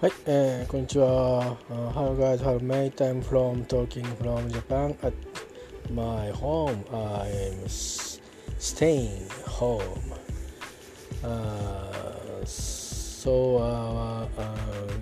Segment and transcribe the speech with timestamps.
[0.00, 1.56] はい、えー、こんにちは。
[1.70, 5.12] Uh, hello guys, have made time from talking from Japan at
[5.92, 6.84] my home.
[6.90, 7.68] I'm
[8.58, 9.84] staying home.
[11.22, 14.56] Uh, so uh, uh,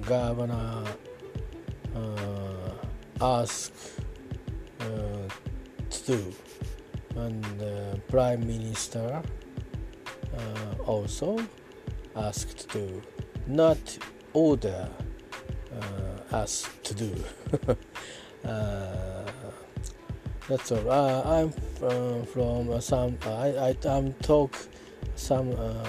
[0.07, 0.85] governor
[1.97, 4.03] uh, asked
[4.81, 4.85] uh,
[5.89, 6.35] to do,
[7.17, 9.23] and uh, prime minister
[10.37, 11.39] uh, also
[12.15, 13.01] asked to
[13.47, 13.79] not
[14.36, 14.90] order
[15.72, 17.16] uh, us to do.
[18.46, 19.24] uh,
[20.48, 20.92] that's all.
[20.92, 23.18] Uh, I'm uh, from some.
[23.26, 24.56] I, I I'm talk
[25.16, 25.84] some uh,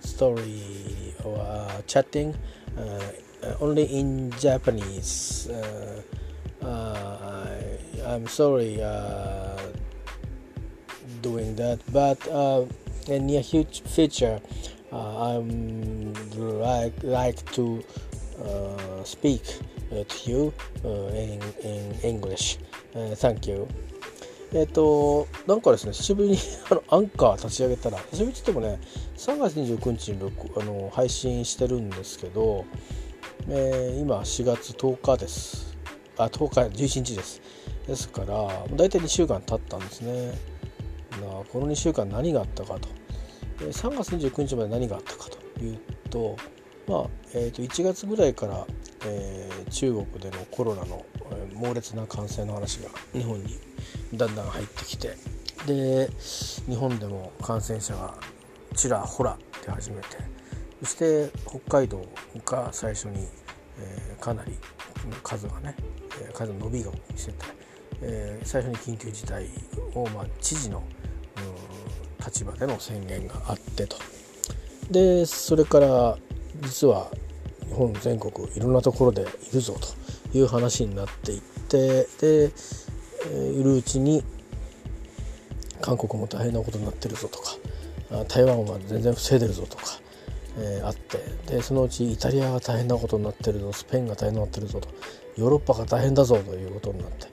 [0.00, 1.42] story or
[1.86, 2.36] chatting
[3.60, 5.48] only in Japanese.
[6.62, 7.56] I,
[8.04, 8.76] I'm sorry
[11.22, 12.20] doing that, but
[13.08, 14.40] in near huge future,
[14.96, 16.12] uh, I'm
[16.60, 17.84] like like to
[19.04, 19.42] speak
[19.90, 20.52] to you
[21.14, 22.58] in in English.
[22.94, 23.66] Thank you.
[24.52, 26.38] えっと、なんかですね、久しぶりに
[26.70, 28.80] あのアンカー立ち上げたら、久しぶりって言ってもね、
[29.16, 32.64] 3月29日に録あの配信してるんですけど、
[33.48, 35.76] えー今4月10日です。
[36.16, 37.42] あ、10日、11日です。
[37.88, 40.32] ですから、大体2週間経ったんですね。
[41.52, 42.88] この2週間何があったかと。
[43.58, 45.78] 3月29日まで何があったかという
[46.10, 46.36] と,、
[46.86, 48.66] まあえー、と1月ぐらいから、
[49.06, 53.58] えー中国でのコロナの、えー猛烈な感染の話が日本に
[54.14, 55.16] だんだん入ってきて
[55.66, 56.08] で
[56.68, 58.14] 日本でも感染者が
[58.74, 60.08] ちらほら出始めて
[60.82, 62.04] そして北海道
[62.44, 63.26] が最初に、
[63.80, 64.52] えーかなり
[65.22, 65.74] 数がね
[66.32, 67.34] 数の伸びを見せて、
[68.02, 69.46] えー最初に緊急事態
[69.94, 70.82] を、まあ、知事の
[72.26, 73.96] 立場での宣言があってと。
[74.90, 76.18] でそれから
[76.62, 77.10] 実は
[77.68, 79.76] 日本全国いろんなところでいるぞ
[80.32, 82.50] という話になっていってで、
[83.32, 84.22] えいるうちに
[85.80, 87.56] 韓国も大変なことになってるぞとか
[88.28, 89.84] 台湾は全然防いでるぞとか、
[90.58, 94.88] えーあってでそのうちイタリアが大変なことになってるぞスペインが大変になってるぞと
[95.36, 97.26] ヨーロッパが大変だぞということになって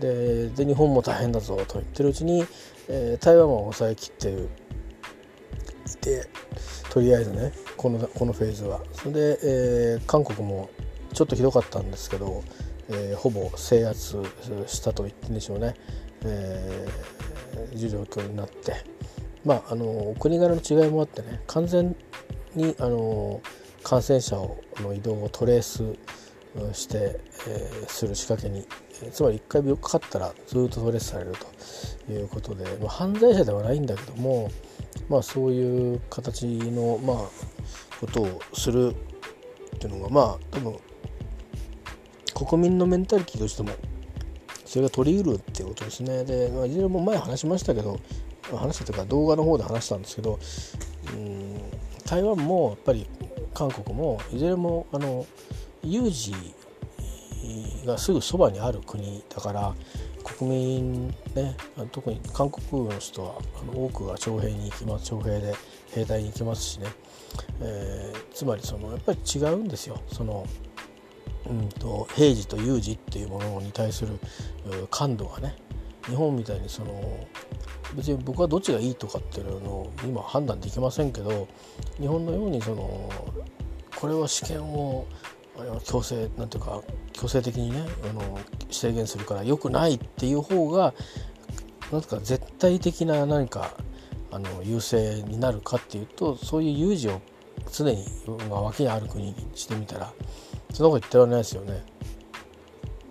[0.00, 2.44] でで日本も大変だぞと言ってるうちに、
[2.88, 4.48] えー台湾は抑えきってる。
[5.90, 6.28] いて
[6.90, 8.80] とりあえずねこのこのフェーズは。
[8.92, 10.68] それで、えー韓国も
[11.14, 12.44] ちょっとひどかったんですけど、
[12.90, 14.22] えーほぼ制圧
[14.66, 15.74] したと言ってんでしょうね、
[16.24, 18.74] えーいう状況になって。
[19.44, 21.96] まああのお国柄の違いもあってね完全
[22.54, 23.40] にあの
[23.82, 25.84] 感染者をの移動をトレース
[26.74, 28.66] して、えーする仕掛けに
[29.12, 31.32] つまり1回病気かかったらずっとストレスされる
[32.06, 34.50] ということで、まあ、犯罪者ではないんだけども、
[35.08, 37.16] まあ、そういう形の、まあ、
[38.00, 38.94] ことをする
[39.76, 40.76] っていうのがまあ多分
[42.46, 43.70] 国民のメンタリティとしても
[44.64, 46.24] それが取り得るっていうことですね。
[46.24, 47.98] で、まあ、いずれも前話しましたけど
[48.54, 50.38] 話したというか動画の方で話したんですけど
[51.12, 51.58] うん
[52.04, 53.06] 台湾もやっぱり
[53.54, 55.26] 韓国もいずれもあの
[55.82, 56.34] 有事
[57.86, 59.74] がすぐそばにある国だから
[60.24, 61.56] 国民ね
[61.92, 63.38] 特に韓国の人は
[63.74, 65.54] 多くが徴兵に行きます徴兵で
[65.92, 66.86] 兵隊に行きますしね、
[67.60, 70.00] えーつまりそのやっぱり違うんですよ。
[70.12, 70.46] その
[71.48, 74.18] うんと平時と有事っていうものに対する
[74.90, 75.56] 感度がね。
[76.06, 77.26] 日本みたいにその
[77.94, 81.48] 別に僕はどっちがいいとかっていうのを今判断できませんけど
[81.98, 83.10] 日本のようにその
[83.96, 85.06] これは試験を
[85.84, 86.80] 強制なんていうか
[87.12, 88.38] 強制的にねあの
[88.70, 90.94] 制限するから良くないっていう方が
[91.92, 93.74] なんとか絶対的な何か
[94.30, 97.20] あの優勢になるかっていうとそういう有事を
[97.72, 98.04] 常に、
[98.48, 100.12] まあ、脇にある国にしてみたら
[100.72, 101.82] そんなこと言ってられないですよね。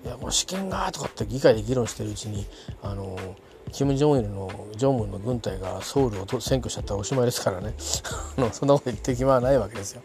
[0.05, 2.45] いやこれ試験がとかって議会で議論してるうちに
[2.81, 3.17] あの
[3.71, 7.73] キム・ジョンイルのジョンムンの軍隊がソウルをと占拠しちゃったらおしまいですからね。
[8.37, 10.01] あそんなこと言ってる暇はないわけですよ。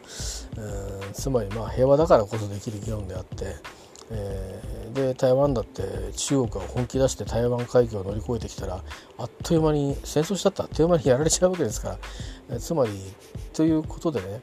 [0.56, 3.56] うんつまりまあ平和だからこそできる議論であって、
[4.11, 8.82] えーで台湾だって中国が本気出して台湾海峡を乗り越えてきたら
[9.17, 11.99] あっという間に戦争したってあっという間にやられちゃうわけですから、
[12.50, 12.93] えーつまり
[13.55, 14.43] ということでね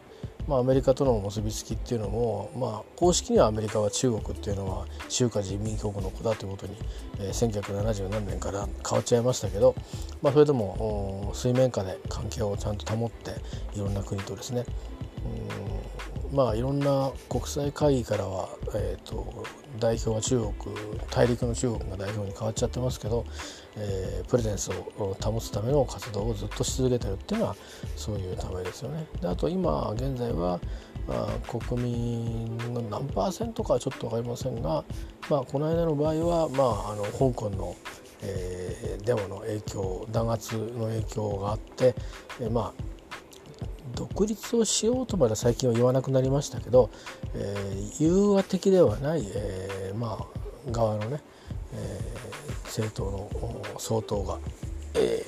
[0.49, 6.75] まあ、アメリカとの結びつきっていうのも、まあ、公式にはアメリカは中国っていうのは中華人民共和国の子だということに、
[7.19, 9.75] えー1970何年から変わっちゃいましたけど、
[10.23, 13.31] まあ、それでも水面下で関係をちゃんと保って
[13.77, 14.65] いろんな国とですね
[16.31, 19.45] うんまあいろんな国際会議からは、えー、と
[19.79, 20.75] 代表は中国
[21.11, 23.25] 大陸の中国が代表に変わっちゃってますけど、
[23.77, 27.55] えー、プレゼンスを保つための活動をずっとし続けてるっていうのは
[27.95, 29.05] そういうためですよね。
[29.21, 30.59] であと今現在は
[31.07, 34.83] あ国民の何パーセントかはちょっと分かりませんが、
[35.29, 37.75] まあ、この間の場合は、まあ、あの香港の、
[38.21, 41.95] えー、デモの影響弾圧の影響があって、
[42.39, 42.98] えー、まあ
[43.99, 46.89] 独立をしようとまで最近は言わなくなりましたけど、
[47.35, 50.25] えー、融和的ではない、えー、ま
[50.67, 51.21] あ側のね、
[51.73, 54.39] えー、政党の総統が、
[54.93, 55.25] え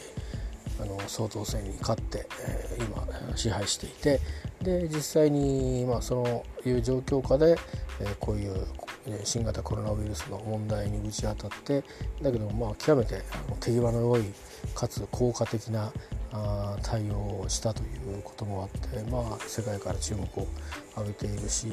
[0.80, 4.22] ー、あの総統選に勝って、えー、今支配していて
[4.62, 7.58] で実際に、まあ、そのいう状況下で、
[8.00, 8.56] えー、こういう
[9.26, 11.84] 新型コロナウイルスの問題に打ち当たって
[12.22, 13.22] だけどまあ極めて
[13.60, 14.24] 手際の良い
[14.74, 15.92] かつ効果的な
[16.82, 17.86] 対応したとい
[18.20, 20.48] うこともあって、まあ、世界から注目を
[20.98, 21.68] 浴びているし、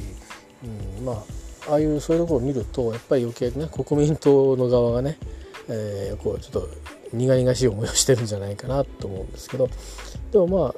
[0.99, 1.25] うん、まあ
[1.69, 5.19] ああいうそういうところを見るとやっぱり余計ね国民党の側がね、
[5.69, 6.69] えー、こうちょっと
[7.13, 9.69] 苦々しい思いをしてるんじゃないかなと思うんですけど
[10.33, 10.75] でもまあ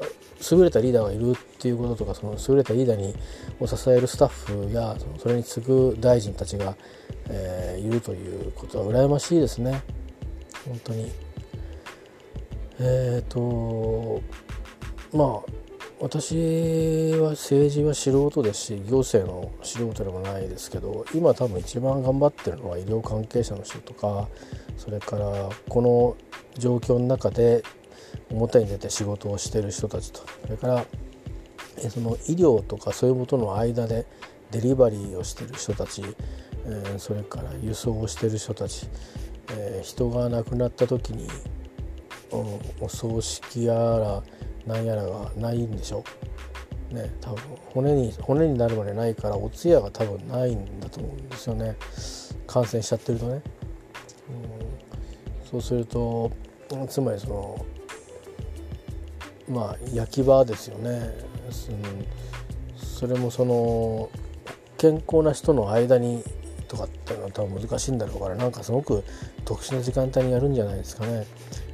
[0.52, 3.14] 優れたリーダーがいるっていうこととかその優れたリーダーに
[3.60, 6.74] を支えるスタッフやそれに次ぐ大臣たちが、
[7.28, 9.82] えー、いるということは羨ましいですね
[10.66, 11.10] 本当に。
[12.80, 14.22] えっ、ー、と
[15.12, 15.52] まあ
[16.00, 24.28] 私は政治は素人ですし行政の素人でもないですけど今多分一番頑張ってるのは医療関係者の人とか
[24.78, 26.16] それからこの
[26.58, 27.62] 状況の中で
[28.30, 30.86] 表に出て仕事をしてる人たちとそれから
[31.90, 34.06] その医療とかそういうことの間で
[34.50, 36.02] デリバリーをしてる人たち、
[36.98, 38.88] それから輸送をしてる人たち、
[39.82, 41.28] 人が亡くなった時に
[42.30, 44.22] お葬式やら
[44.66, 46.04] なんやらがないんでしょ？
[46.90, 47.42] ね多分
[47.72, 51.76] 骨に骨になるまでないからお通夜が多分ないんだと思うんですよね。
[52.46, 53.42] 感染しちゃってるとね、うん、
[55.50, 56.30] そうすると
[56.88, 57.66] つまりその
[59.48, 64.10] まあ焼き場ですよね、うん、それもその
[64.78, 66.24] 健康な人の間に
[66.66, 69.04] とかっていうのは多分難しいんだろうからなんかすごく
[69.44, 71.26] 特殊な時間帯にやるんじゃないですかね。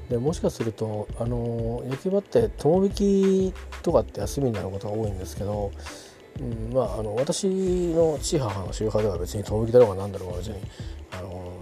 [0.09, 5.73] でもしかするとあの焼き場って友引きとかって休みになることが多いんですけど、
[6.41, 10.57] うん、まああの私の父母の宗派では別に友引きだろうが何だろうが別に
[11.13, 11.53] あの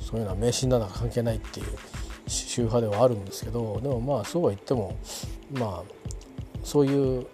[0.00, 1.66] そういうのは迷信なのか関係ないっていう
[2.26, 4.96] 宗派ではあるんですけどでもまあそうは言っても
[5.52, 6.12] まあ
[6.64, 7.26] そういう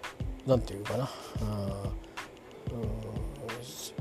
[0.45, 1.09] 何て言うかなあ、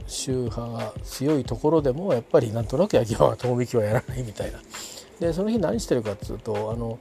[0.06, 4.58] 宗派が強いところでもやっぱりなんとなく焼き場は友引きはやらないみたいな。
[5.20, 6.98] でその日何してるかっつうとあの、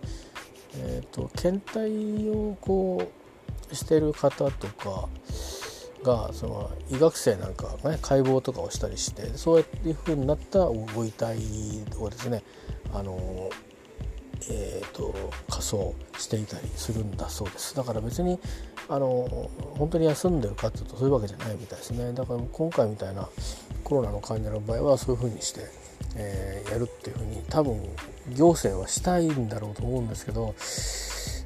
[0.76, 3.12] えーと、検体をこ
[3.72, 5.08] うしてる方とか
[6.04, 11.38] がその医学生なんかがね解剖とかをしたりしてそういうふうになったご遺体
[12.00, 12.44] をですね
[12.94, 13.50] あの
[14.50, 15.14] えーと、
[15.50, 17.76] 仮装していたりするんだそうです。
[17.76, 18.40] だから別に
[18.88, 22.14] あの本当に休んでるかっていうとそういうわけじゃないみたいですね。
[22.14, 23.28] だから今回みたいな
[23.84, 25.62] コロナの患者の場合はそういうふうにして
[26.16, 27.82] えー、やるっていうふうに多分
[28.36, 30.56] 行政はしたいんだろうと思うんですけど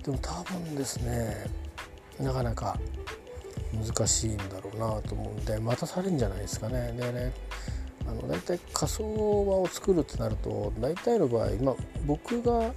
[0.04, 1.46] でも多分ですね
[2.20, 2.80] なかなか
[3.74, 6.94] 難しいんだろうなと思うんで待たされるんじゃないですかね。
[6.98, 7.34] でね
[8.06, 11.76] あの大体仮想場を作るってなると大体の場合、まあ、
[12.06, 12.74] 僕が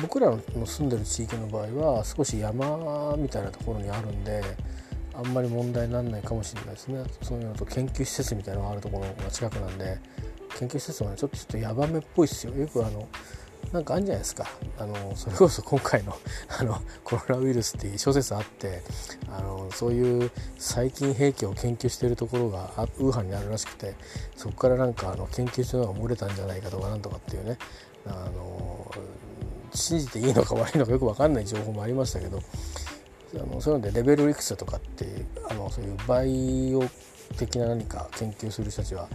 [0.00, 4.42] 僕らの住んでる地域の場合は少し山みたいなところにあるんで
[5.14, 9.98] あんまり問題にならないかもしれないですねそういうのと研究施設みたいなのがあるところが近くなんで
[10.58, 12.54] 研究施設もねちょっとちょっとヤバめっぽいっすよ。
[12.54, 13.08] よくあの
[13.72, 14.46] なんかあるんじゃないですか。
[14.78, 16.16] あのそれこそ今回の
[16.58, 18.82] あのコロナウイルスっていう諸説あって
[19.28, 23.94] あのそういう細菌兵器を研究しているところがウーハンにあるらしくて
[24.36, 27.58] そこからなんかあの研究所が漏れたんじゃないかとかなんとかっていうね。
[28.06, 28.90] あの
[29.72, 32.40] 信じていいのか悪いのかよく分かんない情報もありましたけど。
[33.34, 35.06] あのそういうのでレベルいくつとかって
[35.48, 36.82] あのそういうバイオ
[37.36, 39.08] 的な何か研究する人たちは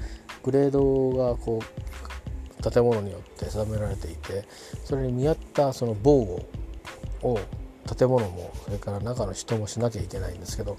[0.44, 4.46] グレードがこう建物によって定められていて
[4.84, 6.24] それに見合ったその防
[7.22, 7.40] 護を
[7.98, 10.76] 建物もそれから中の人もしなきゃいけないんですけど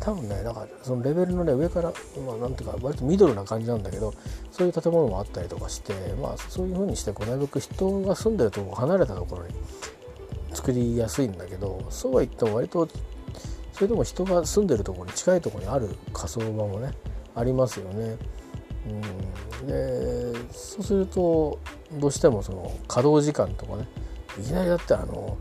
[0.00, 1.92] 多分ねだからそのレベルのね上から
[2.26, 4.12] まあなんていうか割とミドルな感じなんだけど
[4.50, 9.54] そういう建物もあったりとかしてまあそういうふうにしてこうなるべく人が住んでるとこ離れたところに
[10.52, 12.86] 作りやすいんだけどそうは言っても割と
[13.76, 16.92] それでも人が住んでるところに近いところにある火葬場もね
[17.34, 18.16] ありますよね。
[19.60, 21.58] うん、でそうすると
[21.92, 23.86] どうしてもその稼働時間とかね
[24.40, 25.36] いきなりだってあの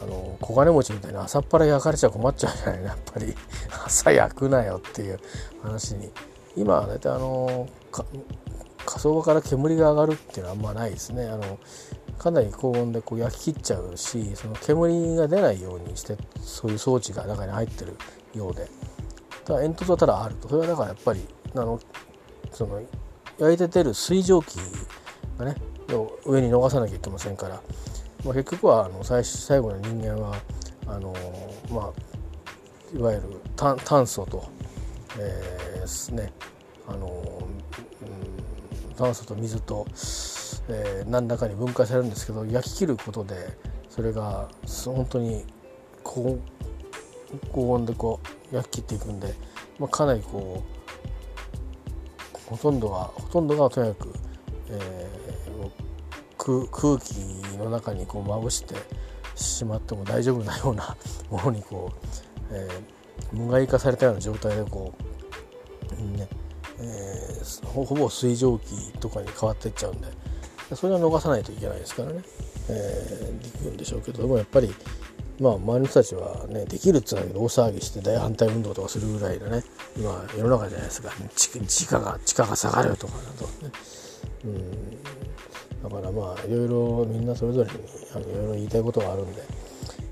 [0.00, 3.34] あの小金持ちみたいな朝っぱら焼かれちゃ困っちゃうじゃないやっぱり
[3.84, 5.18] 朝焼くなよっていう
[5.60, 6.12] 話に。
[6.56, 7.68] 今大体あの
[8.84, 11.26] 火葬場から煙が上がるっていうのはあんまないですね。
[11.26, 11.58] あの
[12.18, 17.96] かなり高温でこう焼き切っちゃうしその煙が出ないようにしてそういう装置が中に入ってる
[18.34, 18.68] ようで。
[19.44, 20.48] ただ煙突はただあると。
[20.48, 21.20] それはだからやっぱり
[21.54, 21.80] あの
[22.52, 22.80] その
[23.38, 24.56] 焼いて出る水蒸気
[25.38, 25.56] がね
[26.24, 27.60] 上に逃さなきゃいけませんから、
[28.24, 30.36] まあ、結局はあの最最後の人間は
[30.86, 31.14] あの
[31.70, 34.44] まあいわゆる炭素と、
[35.18, 36.32] えー、ね
[36.86, 37.08] あの、
[38.02, 38.33] うん、
[38.94, 39.86] 炭素と水と、
[40.68, 43.56] えー、何らかに分解されるんですけど焼き切ることで
[43.90, 44.48] それが
[44.84, 45.44] 本当に
[46.02, 46.38] 高
[47.52, 48.20] 高温でこ
[48.52, 49.34] う焼き切っていくんで、
[49.78, 50.74] まあ、かなりこう
[52.46, 54.12] ほとんどがほとんどがとにかく、
[54.70, 58.74] えー、空気の中にこうまぶして
[59.34, 60.96] しまっても大丈夫なような
[61.30, 61.96] ものにこう、
[62.50, 64.92] えー、無害化されたような状態でこ
[65.98, 66.28] う、ね
[66.80, 70.08] えー、ほぼ水蒸気とかに変わっていっちゃうんで
[70.74, 72.22] それは逃さないといけないですからね、
[72.68, 74.74] えー、できるんでしょうけどでもやっぱり
[75.40, 79.62] まあ周りの人たちはねできるっつうんだけど大騒ぎして大反対運動とかするぐらいでね
[79.96, 81.10] 今世の中じゃないですか。
[81.34, 83.72] 地価が地価が下がるとかだとね。
[84.44, 85.04] うん。
[85.82, 87.78] だからまあいろいろみんなそれぞれに
[88.14, 89.42] あのいろいろ言いたいことがあるんで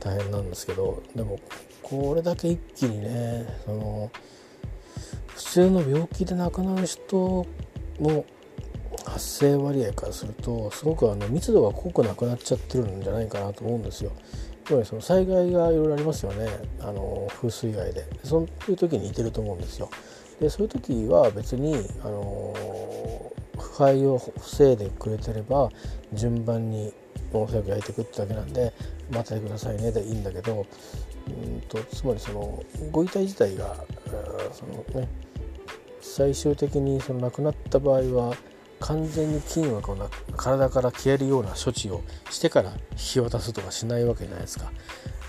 [0.00, 1.38] 大変なんですけどでも
[1.82, 4.10] これだけ一気にねその
[5.44, 7.46] 普通の病気で亡くなる人
[8.00, 8.24] の
[9.04, 14.12] 発生割合からするとすごくあの密度が濃くなくなっちゃってるんじゃないかなと思うんですよ。
[14.64, 16.48] つまりその災害がいろいろありますよね
[16.80, 19.90] あの風水害でそういう時に似てると思うんですよ。
[20.40, 22.54] でそういう時は別にあの
[23.58, 25.68] 腐敗を防いでくれてれば
[26.12, 26.92] 順番に
[27.32, 28.72] おそらく焼いていくってだけなんで
[29.10, 30.66] 待っててくださいねでいいんだけど
[31.26, 33.76] うんとつまりそのご遺体自体が
[34.52, 35.08] そのね
[36.02, 38.36] 最終的にその亡くなった場合は
[38.80, 44.70] 完全に菌はこの体から消えるような処置をしてから引き渡すとかしないわけじゃないですか。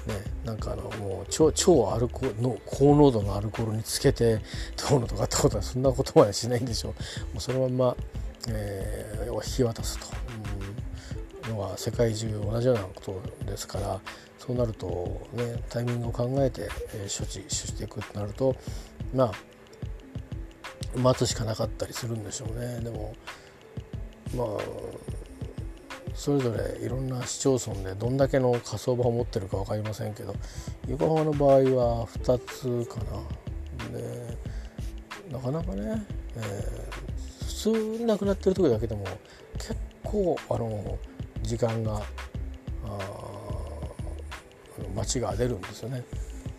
[0.08, 4.42] ね、なんかあのもう超超アルコの高濃度のアルコールにつけて
[4.90, 6.94] どうのとかってことはそんなことまでしないんでしょう。
[6.94, 6.98] も
[7.38, 7.98] うそのまま、
[8.50, 10.06] えー、引き渡すと
[11.48, 14.02] いうのは世界中同じようなことですから
[14.40, 18.56] そうなるとねタイミングを考えて、えー、処置していくとなると
[19.14, 19.32] まあ
[20.96, 22.80] 待つしかなかったりするんでしょうね。
[22.80, 23.16] でも
[24.36, 24.48] まあ
[26.14, 30.36] それぞれいろんな市町村でどんだけの火葬場を持ってるか分かりませんけど
[30.88, 33.00] 横浜の場合は2つか
[33.92, 34.38] なで
[35.32, 39.06] なかなかね、えー、普通に亡くなってる時だけでも
[39.54, 40.98] 結構あの
[41.42, 42.02] 時間が
[44.96, 46.04] 待ちが出るんですよね。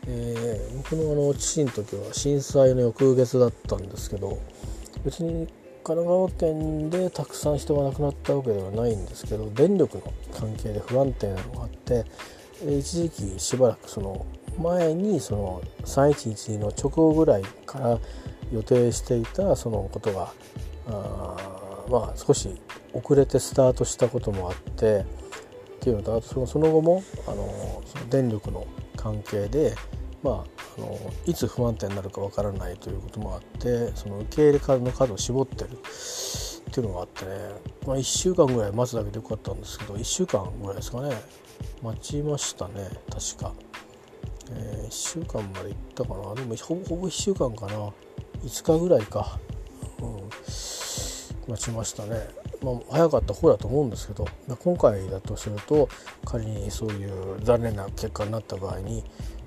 [0.06, 4.38] えー、僕のあの父の時は震災の翌月だったんですけど
[5.04, 5.46] 別に
[5.82, 12.04] 神奈川県でたくさん人が亡くなったわけではないんですけど電力の関係で不安定なのがあって
[12.62, 14.26] 一時期しばらくその
[14.58, 17.98] 前にその311の直後ぐらいから
[18.52, 20.32] 予定していたそのことが
[20.86, 22.48] あまあ少し
[22.92, 25.04] 遅れてスタートしたこともあってっ
[25.80, 29.74] ていうのとあとそのその後もあのその電力の関係で
[30.24, 30.34] まあ、
[30.78, 37.30] あのいつ不安定になるかわからないということもあってその受け入れからの数を絞ってるっていうのがあってね、
[37.86, 41.14] まあ、1週間ぐらい待つだけでよかったんですけど1週間ぐらいですかね
[41.82, 43.52] 待ちましたね確か、
[44.50, 46.34] えー、1週間まで行ったかな。
[46.34, 47.92] でもほぼほぼ1週間かな。
[48.42, 49.38] 5日ぐらいか、
[50.00, 50.28] うん、
[51.48, 52.16] 待ちましたね。
[52.62, 54.26] まあ、早かった方だと思うんですけど
[54.58, 55.88] 今回だとすると
[56.24, 59.04] 仮にそういう残念な結果になった場合に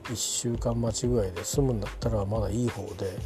[0.09, 3.17] 1週間待ちぐらいで済むんだったらまだいい方で、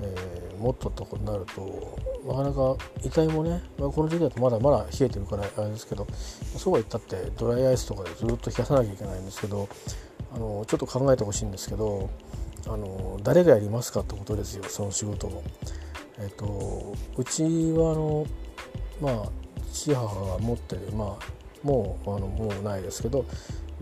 [0.00, 6.06] えー、もっととこになるとなかなか遺体もね、まあ、この時期だとまだまだ冷えてるからあれですけど
[6.56, 9.68] そうは言ったってドライアイスとかでずっと冷やさなきゃいけないんですけど
[10.34, 12.10] あのちょっと考えてほしいんですけど
[12.66, 15.42] あの誰がやりますかってことですよその仕事を。
[16.18, 18.26] えっ、ー、とうちはあの
[19.00, 19.28] まあ
[19.72, 23.26] 父母が持ってるまあもうあのもうないですけど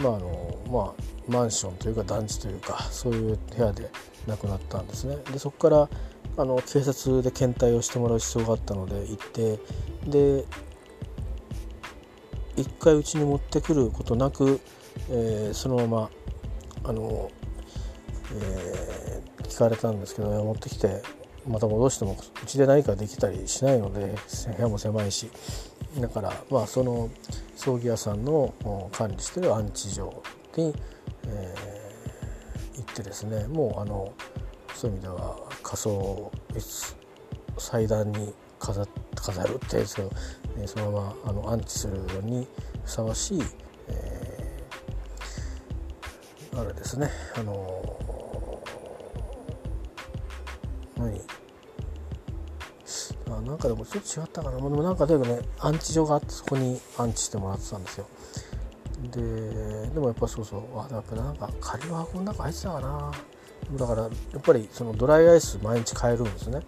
[0.02, 3.90] まああのまあ、マンションというか団地というかそういう部屋で
[4.26, 5.16] 亡くなったんですね。
[5.32, 5.88] でそこから
[6.37, 9.59] あの警察で検体をしてもらう必要があったので行って
[10.06, 10.44] で
[12.56, 14.61] 一回うちに持ってくることなく、
[15.11, 16.11] えー、そのまま
[16.85, 17.30] あの、
[18.35, 21.02] えー、聞かれたんですけど持ってきて
[21.46, 24.14] また戻してもうちで何かできたりしないので
[24.56, 25.30] 部屋も狭いし。
[26.00, 27.11] だからまあその
[27.54, 28.54] 葬儀屋さんの
[28.92, 30.22] 管理してる安置所
[30.56, 30.75] に、
[31.26, 33.46] えー、行ってですね。
[33.49, 34.11] もうあの
[34.75, 36.32] そういう意味では仮装
[37.58, 40.11] 祭壇に飾飾るってですけど、
[40.66, 42.49] そのままあの安置するのに
[42.84, 43.42] ふさわしい、
[43.88, 47.11] えー、あれですね。
[47.37, 47.99] あの
[51.02, 51.21] 何
[53.37, 54.56] あなんかでもちょっと違ったかな。
[54.56, 58.06] でもなんかでもね安置所があってそこに安置してもらってたんですよ。
[59.11, 59.21] で
[59.88, 60.78] でもやっぱそうそう。
[60.78, 63.12] あやっぱなんか仮の箱の中入ってたかな。
[63.78, 64.11] だからやっ
[64.42, 66.61] ぱりそのドライアイス毎日買えるんですね。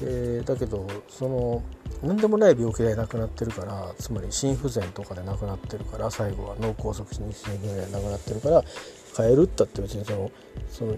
[0.00, 1.62] でだけどその
[2.02, 8.64] 何でもない病気で亡くなってるからつまり心不全とかで亡くなってるから最後は脳梗塞心不全で亡くなってるから
[9.16, 10.30] 変えるったって別にその
[10.70, 10.96] その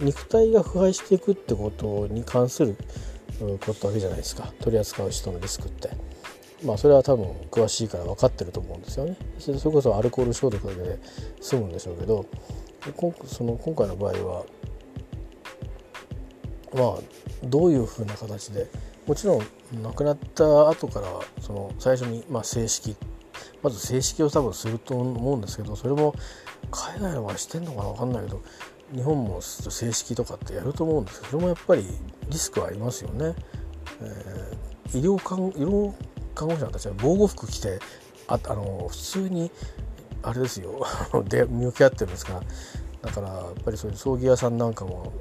[0.00, 2.76] 肉体が腐敗していくってことに関する
[3.64, 5.90] ことわけじゃないですか取り扱う人のリスクって。
[6.64, 9.16] まあそれは多分詳しいから分かってると思うんですよね。
[9.38, 10.98] それこそアルコール消毒だけで
[11.40, 12.26] 済むんでしょうけど
[13.26, 14.44] その今回の場合は
[16.74, 17.02] まあ
[17.44, 18.66] どういうふうな形で
[19.06, 21.08] もちろん亡くなった後から
[21.40, 22.96] その最初にまあ正式
[23.62, 26.14] まず正式を多分すると思うんですけどそれも
[26.70, 28.42] 海外の場合してんのかな分かんないけど
[28.94, 31.84] 日本も正式とかってやると思うんですけどそれもやっぱり
[32.28, 33.34] リスクはありますよね。
[34.02, 35.92] えー、医療看医療
[36.34, 37.78] 看護師さんたちは防護服着て
[38.26, 39.50] ああの普通に
[40.22, 40.86] あれですよ
[41.28, 42.42] で向き合ってるんですから
[43.02, 45.12] だからやっぱりそういう葬儀屋さんなんかも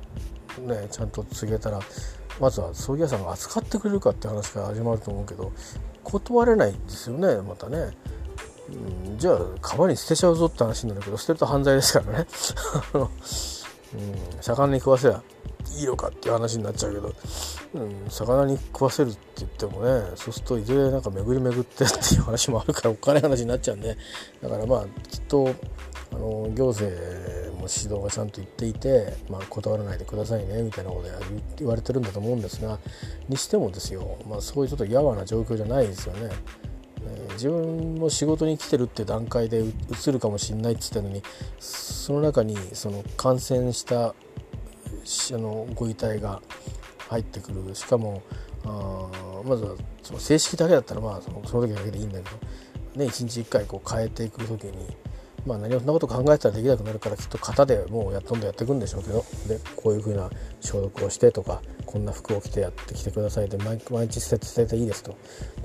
[0.60, 1.80] ねちゃんと告げたら
[2.40, 5.52] まずは葬儀屋さんが扱ってくれるかって話から始まると思うけど
[6.04, 7.98] 断れないですよねまたね。
[8.70, 12.28] うん、じゃあ川に捨てちゃうぞって話になるけど捨てると犯罪ですからね
[13.93, 13.98] う
[14.39, 15.24] ん、魚に食わせりゃ
[15.77, 17.13] いいのかっていう話になっちゃうけど、
[17.75, 23.96] うん、魚に食わせるって言ってもねそうするといずれなんか巡り巡ってっていう話もあるからお金話になっちゃうんで
[24.41, 25.53] だからまあきっと
[26.12, 26.89] あの行政
[27.53, 31.10] も指導がちゃんと言っていて、まあ、断らないでくださいねみたいなこと
[31.58, 32.79] 言われてるんだと思うんですが
[33.27, 36.29] にしてもですよ、まあ、そういうちょっとやわな状況じゃないですよね。
[37.34, 41.24] 自分も仕事に来てるって段階でうつるかもしんないって言ったのに
[41.60, 44.13] その中にその感染したあ
[45.32, 46.41] のご遺体が
[47.08, 47.74] 入ってくる。
[47.76, 48.21] しかも
[48.65, 49.10] あ
[49.45, 52.36] まずはその正式だけだったらまあそのその時だけでいいんだけど、
[52.97, 54.74] ね、1日1回こう変えていく時に
[55.50, 60.30] まあ、何もそんなこと考えてたらできなくなるからきっと型でもうやどんどんやっていくんでしょうけどでこういうふうな
[60.62, 65.18] 消毒をしてとかこんな服を着てやってきてくださいで毎日捨てていいですと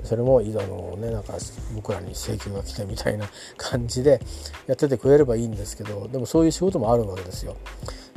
[0.03, 1.33] それもいざのねなんか
[1.75, 4.19] 僕らに請求が来てみたいな感じで
[4.65, 7.55] やっててくれればいいんですけどでもそういう仕事もあるわけですよ。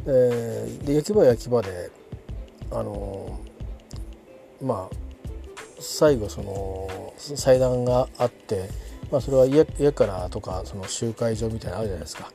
[0.06, 1.90] えー、で焼き場焼き場で
[2.70, 3.38] あの
[4.62, 4.96] まあ
[5.80, 8.70] 最後その祭壇があって
[9.10, 12.30] まあ、それは家家からとかその集会所みたいなのあるじゃないですか。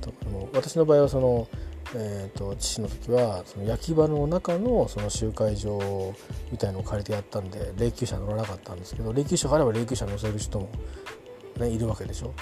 [0.00, 0.12] と
[0.52, 1.48] 私の場合はその、
[1.94, 6.14] えーと、父の時はその焼き場の中のその集会所
[6.50, 10.70] みたいのを借りてやったんで霊柩車乗らなかったんですけど霊柩車があれば霊柩車乗せる人も、
[11.58, 12.32] ね、いるわけでしょ。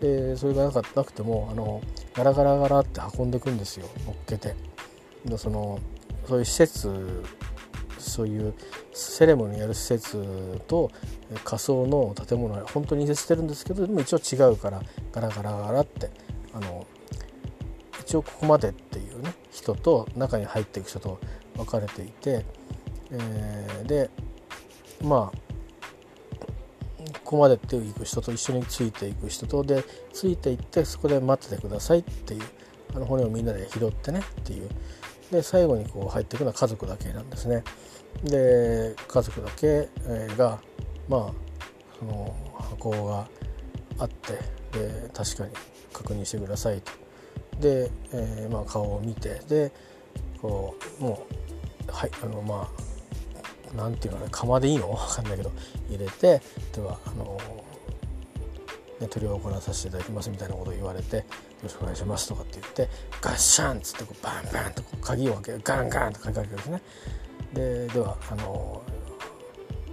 [0.00, 1.80] でそれがなかなくてもあの
[2.14, 4.54] ガラガラガラって運んでいくんですよ乗っけて。
[5.24, 5.78] でその
[6.26, 7.22] そういう施設
[8.02, 8.54] そういう
[8.92, 10.90] セレモニーやる施設と
[11.44, 16.10] 仮想の建物は本当に似せてるんですけどでも一応違うからガラガラガラって
[16.52, 16.86] あの
[18.00, 21.18] 一応ここまでっていうね人と中に入っていく人と
[21.56, 22.44] 分かれていて、
[23.10, 24.10] えー、で
[25.02, 25.38] まあ
[27.24, 32.42] ここまでって行く人と一緒についていく人とでついていってそこで待っててくださいっていう
[32.94, 34.68] あの骨をみんなで拾ってねっていう
[35.30, 37.64] で最後にこう入っていくのは家族だけなんですね。
[38.24, 39.88] で家族だけ
[40.36, 40.60] が
[41.08, 41.32] まあ
[41.98, 43.26] その箱が
[43.98, 44.32] あって
[44.78, 45.52] で確かに
[45.92, 46.92] 確認してくださいと
[47.60, 49.72] で、えー、まあ、顔を見てで
[50.40, 51.26] こうも
[51.88, 52.68] うはいあのま
[53.72, 54.88] あなんていうのね釜でいいの？
[54.94, 55.52] 分かんないけど
[55.88, 56.40] 入れて
[56.72, 57.38] ではあの
[59.00, 61.24] ね、取りを行わさせていただきますみたいなことを言われて「よ
[61.64, 62.88] ろしくお願いします」とかって言って
[63.20, 66.82] ガッシャンっつってこうバンバンとこう鍵を開けガンガンと鍵を開けるんですね。
[67.54, 68.82] でではあの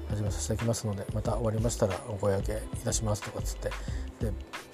[0.09, 3.69] 始めさせていただきますのでまた終わりましたらお声掛けいたしますとかっつって
[4.25, 4.33] で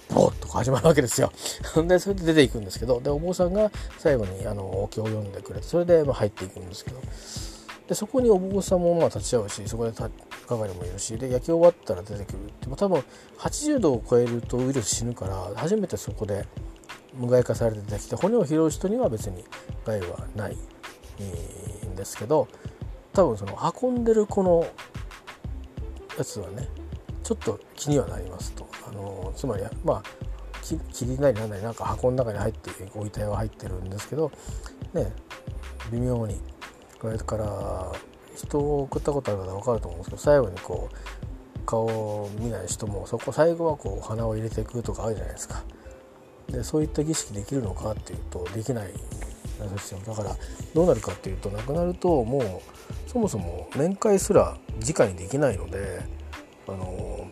[0.10, 1.32] ボーッと始まるわけですよ。
[1.88, 7.02] でそれで出ていくんですけどでお坊さんが最後にあのお経を読んでくれてそれでま入っていくんですけど。
[7.88, 13.04] でそこにお坊さんもまあ立ち会うしそこで係もいるしで焼き終わったら出てくるでも多分
[13.38, 16.48] 80度を超えるとウイルス死ぬから初めてそこで
[17.14, 19.46] 無害化されて出てきて骨を拾う人には別に
[19.86, 20.58] 害はない
[21.86, 22.48] んですけど
[23.16, 24.68] 多分その運んでるこの
[26.18, 26.68] やつはね
[27.24, 28.68] ちょっと気にはなりますと。
[28.88, 30.04] あのつまりまあ
[30.94, 34.32] 霧なりなんなりなんか箱の中に入ってご遺体は入ってるんですけど
[34.94, 35.12] ね
[35.92, 36.40] 微妙に
[37.00, 37.92] これから
[38.36, 45.64] 人を送ったことある方は分かると思うんですけど最後にこう顔を見ない人もそこ最後はこうお花を入れていくとかあるじゃないですか。
[46.48, 48.94] でそういった儀式できるのかっていうとできない
[49.64, 50.36] ですよだから
[50.74, 56.02] どうなるかっていうと亡くなるともうそもそも面会すら直にできないので
[56.68, 57.28] あの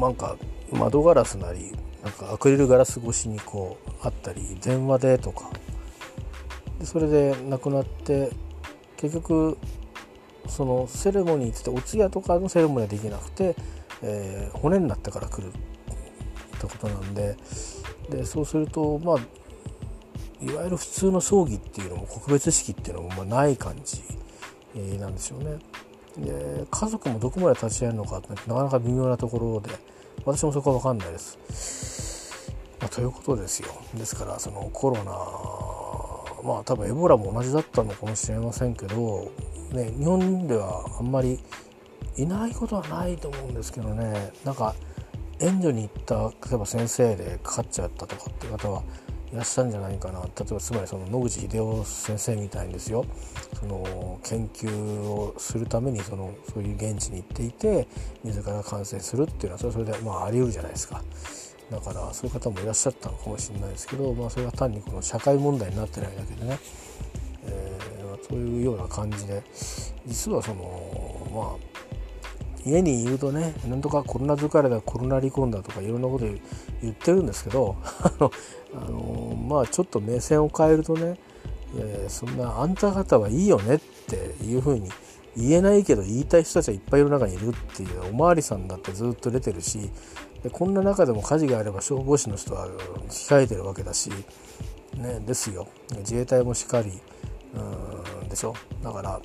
[0.00, 0.36] なんか
[0.72, 5.50] 窓ガラスなりなんかアクリルガラス越しにこうあったり電話でとか。
[6.78, 8.30] でそれで亡くなって
[8.96, 9.56] 結局
[10.48, 13.54] そのセレモニーってお通夜とかのセレモニーはできなくて、
[14.02, 15.52] えー、骨になってから来るっ
[16.60, 17.36] てことなんで。
[18.10, 19.18] でそうするとまあ
[20.44, 24.02] いわゆる普通の葬儀っていうのも告別式っていうのもまない感じ、
[24.76, 25.58] え、なんですよね。
[26.18, 29.70] で家族もどこまで立ち会えるのかってなかなか微妙なところで
[30.24, 32.54] 私もそこは分かんないです。
[32.80, 35.12] まあ、ということですよですからそのコロナ
[36.46, 39.32] まあ多分エボラも同じだったのかもしれませんけど、
[39.72, 41.40] ね、日本ではあんまり
[42.16, 44.74] いないことはないと思うんですけどねなんか
[45.40, 48.82] 援助に行った例えば先生でかかっちゃったとかっていう方は
[49.34, 50.22] いらっしゃるんじゃないかな。
[50.22, 53.04] 例えばつまりその野口英世先生みたいにですよ。
[53.58, 57.88] その研究をするためにそのそういう現地に行っていて
[58.22, 61.02] 自ら感染するっていうのはそれそれでまああり得るじゃないですか。
[61.68, 66.58] だからそういう方もいらっしゃったのかもしれないですけど、まあ、それは単にこの社会問題になってないだけでね、
[67.46, 69.42] えー、そういうような感じで。
[70.06, 71.93] 実はそのまあ
[72.66, 76.24] 家にいるとねなんとかコロナ疲れだコロナ離婚だとかいろんなこと
[76.82, 77.76] 言ってるんですけど
[78.74, 81.18] あの、まあちょっと目線を変えるとね
[81.74, 84.88] いやいやそんなあんた方はいいよねっていうふうに
[85.36, 89.90] 言えないけど言いたい人たちはいっぱい世の中にいるっていうおまわりさんだってずっと出てるし
[90.44, 92.68] でこんな中でも火事があれば消防士の人は
[93.08, 94.10] 控えてるわけだし、
[94.96, 95.66] ね、ですよ。
[95.98, 97.00] 自衛隊もしっかり
[97.54, 98.54] うんでしょ。
[98.82, 99.20] だから、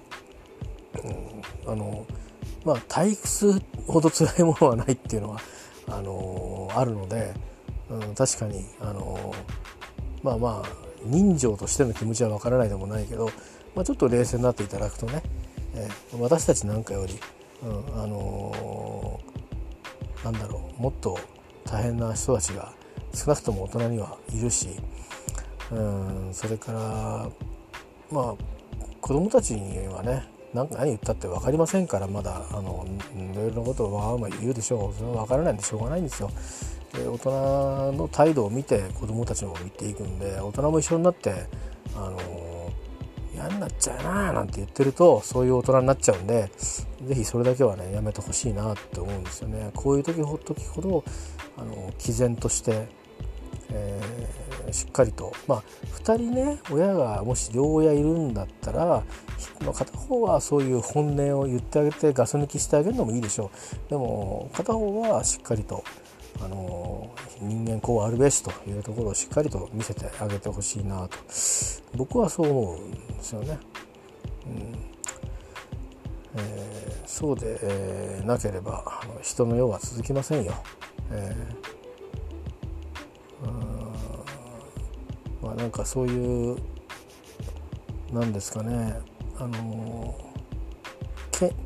[1.04, 2.06] うん、あの
[2.65, 5.39] まあ、退屈ほど辛いものはないっていうのは
[5.88, 7.33] あのー、あるので、
[7.89, 13.31] うん、確かに、あのー、まあまあ人情としての気持ちはわからないでもないけど、
[13.75, 15.23] まあ、ちょっと冷静になっていただくとね、
[15.75, 17.19] えー、私たちなんかより、
[17.63, 19.19] うん、あの
[20.23, 21.17] なんだろうもっと
[21.65, 22.73] 大変な人たちが
[23.13, 24.69] 少なくとも大人にはいるし、
[25.71, 27.29] うん、それから
[28.12, 28.35] まあ
[29.01, 32.85] 子供たちにはね何言ったって分かりませんからまだあの
[33.15, 36.29] いろいろなことをわーわー言うでしょうそれは分からないんでしょうがないんですよ。
[36.93, 41.45] で大人の態度を見て子どもたちも見ていくんで大人も一緒になって
[41.95, 42.19] あの
[43.33, 49.69] 嫌になっちゃうななんて言ってるとそういう大人になっちゃうんで是非それだけはねやめてほしいなって思うんですよね。
[49.75, 51.03] こういう時ほ時ほど
[51.57, 52.88] あの毅然として
[53.71, 55.34] えー、しっかりと。
[55.47, 55.63] まあ
[56.03, 59.03] 2人ね親がもし両親いるんだったら
[59.73, 63.51] 片方はそういう本音を言ってあげてガス抜きしてあげるのもいいでしょ
[63.88, 63.89] う。
[63.89, 65.84] でも片方はしっかりと
[66.41, 67.10] あの
[67.41, 71.17] 人間こうあるべしというところをしっかりと見せてあげてほしいなと。
[71.95, 73.58] 僕はそう思うんですよね。
[74.45, 74.89] うん。
[76.36, 80.53] えー、そうで、え、なければ人の世は続きませんよ。
[81.12, 81.79] えー。
[85.41, 86.58] まあ、なんかそういう
[88.12, 88.99] なんですかね。
[89.38, 90.15] あの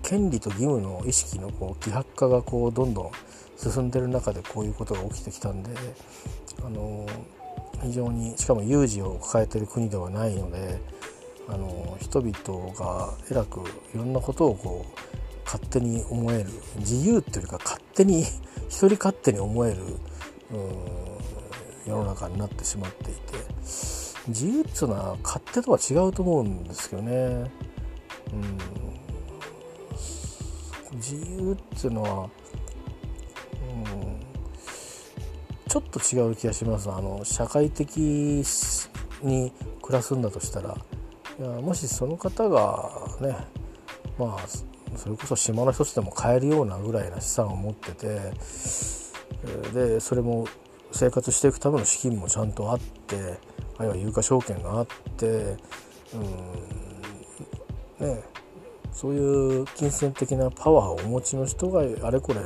[0.04, 3.12] 権利と義務の意識のこう希薄化がこうどんどん
[3.58, 5.72] 進んでる中でこういうことが起きてきたんで
[6.64, 7.08] あの
[7.82, 10.80] 非常にしかも有事を抱えてる国ではないので
[11.48, 13.62] あの人々がえらく
[13.94, 15.00] いろんなことをこう
[15.46, 18.22] 勝手に思える自由っていうか勝手に
[18.70, 19.78] 一人勝手に思える
[21.86, 23.22] 世の中になってしまっていて
[24.28, 27.52] 自由っていうのは勝手とは違うと思うんですけどね。
[28.32, 28.58] うん、
[30.96, 34.20] 自由っていうのは、うん、
[35.68, 36.90] ちょっと違う気がします。
[36.90, 37.98] あの社会的
[39.22, 40.78] に暮らすんだとしたら
[41.40, 43.36] いやもしその方がね
[44.18, 44.48] まあ
[44.98, 48.32] それこそ島の一つでも買えるようなぐらいな資産を持ってて
[49.74, 50.48] でそれも
[50.94, 53.40] 生活していくための資金もちゃんとあって
[53.78, 55.26] あるいは有価証券があって
[56.14, 56.18] う
[58.06, 58.24] んね
[58.92, 62.42] そういう金銭的なパワーをお持ちの人があれこれ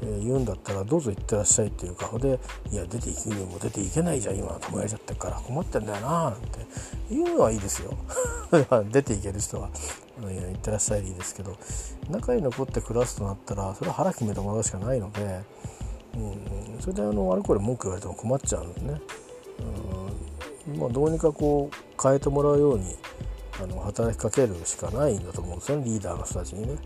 [0.00, 6.60] 言うんだったらどうぞ行ってらっしゃいっていう顔でいや出ていくにも出ていけないじゃん今止められちゃってるから困ってんだよななんて
[7.10, 7.94] 言うのはいいですよ。
[8.90, 9.68] 出ていける人は。
[10.22, 11.56] 行ってらっしゃいでいいですけど
[12.10, 15.40] 中に残って暮らすとなったらそれは腹決めてもらうしかないので
[16.14, 19.00] うん、それであのあれこれ文句言われても困っちゃうんでね、
[20.68, 20.78] うん。
[20.78, 22.96] まあ、どうにかこう変えてもらうように
[23.62, 26.78] あの働きかけるしかないんだと思うんですよねリーダーの人たちにね。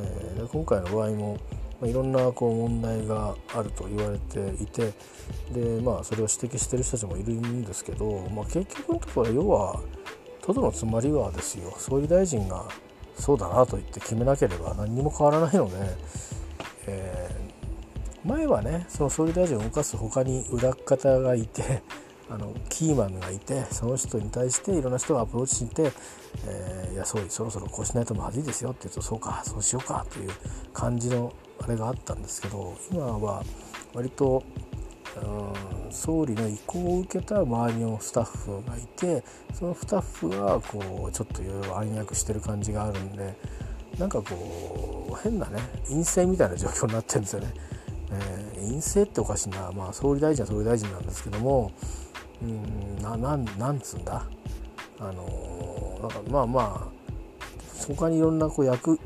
[0.00, 1.34] えー、今回の場合も、
[1.80, 4.92] まあ、いろんなこう問題があると言われていて
[5.52, 9.80] で、まあ、それを指摘してる人たちもいるんですけど、まあ、結局のところ要は
[10.40, 11.74] トドのつまりはですよ。
[11.76, 12.64] 総理大臣が
[13.16, 15.76] そうだなと言って決めなければ何にも変わらないので、
[16.86, 17.57] えー、
[18.24, 21.82] 前はねその総理大臣を動かす他に裏方がいて
[22.30, 25.92] あのキーマンがいてその人に対していろんな人がアプローチして、
[26.46, 30.30] えー、いや総理そろそろこうしないとまずいですよって言うとそうかそうしようかという
[30.74, 33.42] 感じのあれがあったんですけど今は
[33.94, 34.42] 割と
[35.16, 43.34] うん総理の意向を受けた周りのスタッフがいてそのスタッフがこうちょっといろいろ暗躍してる感じがあるんで
[43.98, 47.52] なんかこう変なね陰性みたいな状況になってるんですよね。
[48.10, 51.72] えー、陰性っておかしいな、まあ、総理大臣は総理大臣なんですけども
[52.42, 54.24] うんななんなんつうんだ？
[55.00, 56.98] あのなんかまあまあ
[57.86, 58.98] 他にいろんなこう役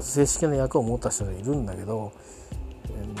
[0.00, 2.12] 正式な役を持った人がいるんだけど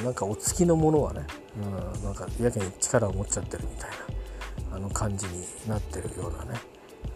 [0.04, 3.90] なんかお付きのものはね、うん、なんかやけに力を持っちゃってるみたい
[4.70, 6.60] なあの感じになってるようなね、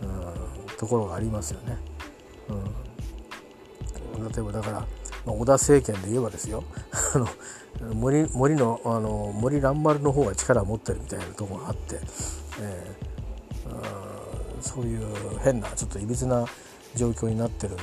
[0.03, 1.79] うん、ところがありますよね。
[2.49, 4.87] うん、例えばだから、ま
[5.29, 6.65] あ、織田政権で言えばですよ。
[7.15, 7.29] あの
[7.95, 11.99] 森森のあの森蘭丸の方が力を持ってるみたいなとこがあって、
[12.61, 16.47] えー、そういう変なちょっといびつな
[16.95, 17.83] 状況になってるんで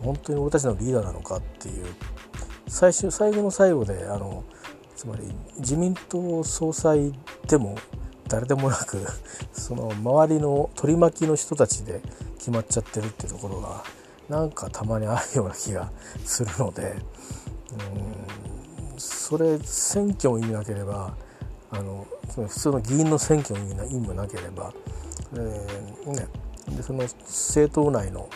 [0.00, 1.86] 本当に俺たちのリーダーなのかっていう
[2.68, 4.44] 最終最後の最後であの
[4.94, 5.22] つまり
[5.58, 7.12] 自民党総裁
[7.48, 7.76] でも
[8.28, 9.04] 誰でもなく
[9.52, 12.00] その周りの取り巻きの人たちで
[12.38, 13.82] 決まっちゃってるっていうところが
[14.28, 15.90] なんかたまにあるような気が
[16.24, 16.94] するので
[17.72, 18.51] うん。
[19.32, 21.16] それ選挙も意味なければ
[21.70, 24.74] あの普通の議員の選挙も意味もなければ、
[25.32, 26.26] えーね、
[26.76, 28.28] でその政党内の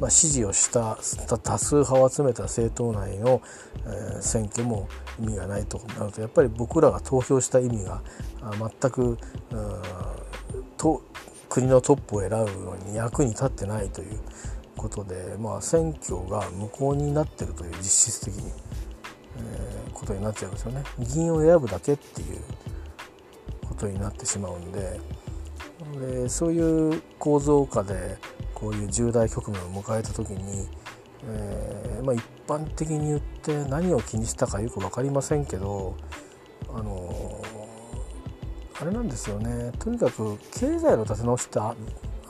[0.00, 0.96] まあ、支持をした
[1.44, 3.42] 多数派を集めた政党内の、
[3.84, 4.88] えー、選挙も
[5.20, 5.80] 意味がないと。
[5.98, 8.02] なるとやっぱり僕らが投票した意味が
[8.80, 9.18] 全く
[10.78, 11.02] と
[11.50, 14.18] 国のトップを選ぶのに役に立ってないという
[14.76, 18.50] ことで、まあ、選挙が無効になってるという実質的に、
[19.38, 20.82] えー、ことになっちゃうんですよね。
[20.98, 22.40] 議員を選ぶだけっていう
[23.66, 25.00] ことになってしまうんで
[26.00, 28.16] でそういう構造下で
[28.54, 30.68] こういう重大局面を迎えた時に、
[31.26, 35.96] えー、まあ、一般的に言って何を気にしたかよく分かりませんけど
[36.72, 37.42] あの
[38.80, 41.74] あれなんですよねとにかく経済の立て直しってあ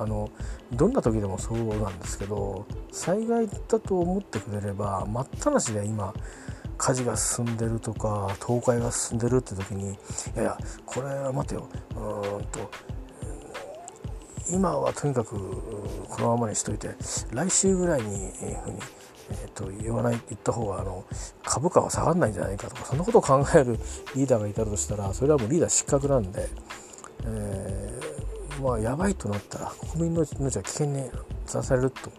[0.06, 0.30] の
[0.72, 6.14] どんな時でもそうなんですけど災害だと思ってくれれば待ったなしで今
[6.82, 9.96] 火事が進んでるとか倒壊が進んでるって時にい
[10.34, 11.68] やいやこれは待てよ。
[11.94, 12.70] うんと
[14.50, 15.36] 今はとにかく
[16.08, 16.90] このままにしといて
[17.30, 18.78] 来週ぐらいに、えー、ふうに、
[19.30, 21.04] えー、と言わない言った方があの
[21.44, 23.78] 株価は下がらないんじゃないかとかそんなことを考える
[24.16, 26.48] リーダーがいたとしたらそれはもうリーダー失格なんで、
[27.26, 31.08] えー、まあやばいとなったら国民の命は危険に
[31.46, 32.10] さらされると、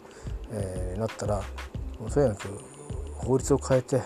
[0.53, 1.43] えー、なったら
[1.97, 2.73] とにかく
[3.25, 4.01] 法律を変えて、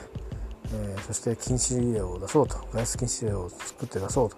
[0.73, 4.37] えー、そして禁止令を出そうと外出禁止令を作って出そうと。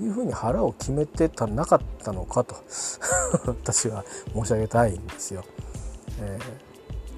[0.00, 2.54] いうふうに腹を決めてたなかったのかと
[3.46, 5.44] 私は申し上げたいんですよ。
[6.20, 6.38] え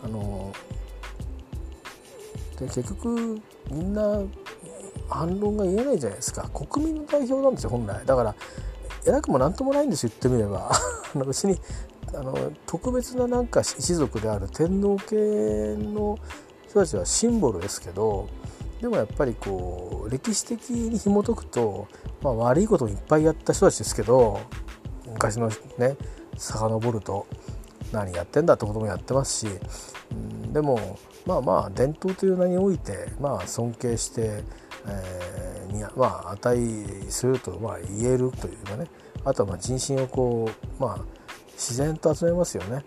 [0.02, 0.52] ー、あの
[2.58, 4.22] で結局みんな
[5.08, 8.34] 反論が言えないじゃないですか国民の代表なんですよ本来だから
[9.06, 10.70] 偉くも何ともないんですよ言ってみれば
[11.26, 11.58] 別に
[12.14, 15.16] あの特別ななんか一族である天皇系
[15.76, 16.18] の
[16.70, 18.28] 人たちはシンボルですけど
[18.80, 21.88] でもやっぱりこう歴史的に紐解くと、
[22.22, 24.40] まあ、悪いことをいっぱいやった人たちですけど
[25.06, 25.96] 昔のね
[26.36, 27.26] 遡ると
[27.92, 29.52] 何やってんだってこともやってますし、
[30.12, 34.44] うん、でもまあまあ伝統という名において、まあ、尊敬して、
[34.86, 36.56] えー、にまあ値
[37.10, 38.86] するとまあ言えるというかね
[39.24, 41.04] あとはまあ人心をこう、まあ、
[41.54, 42.84] 自然と集めますよね。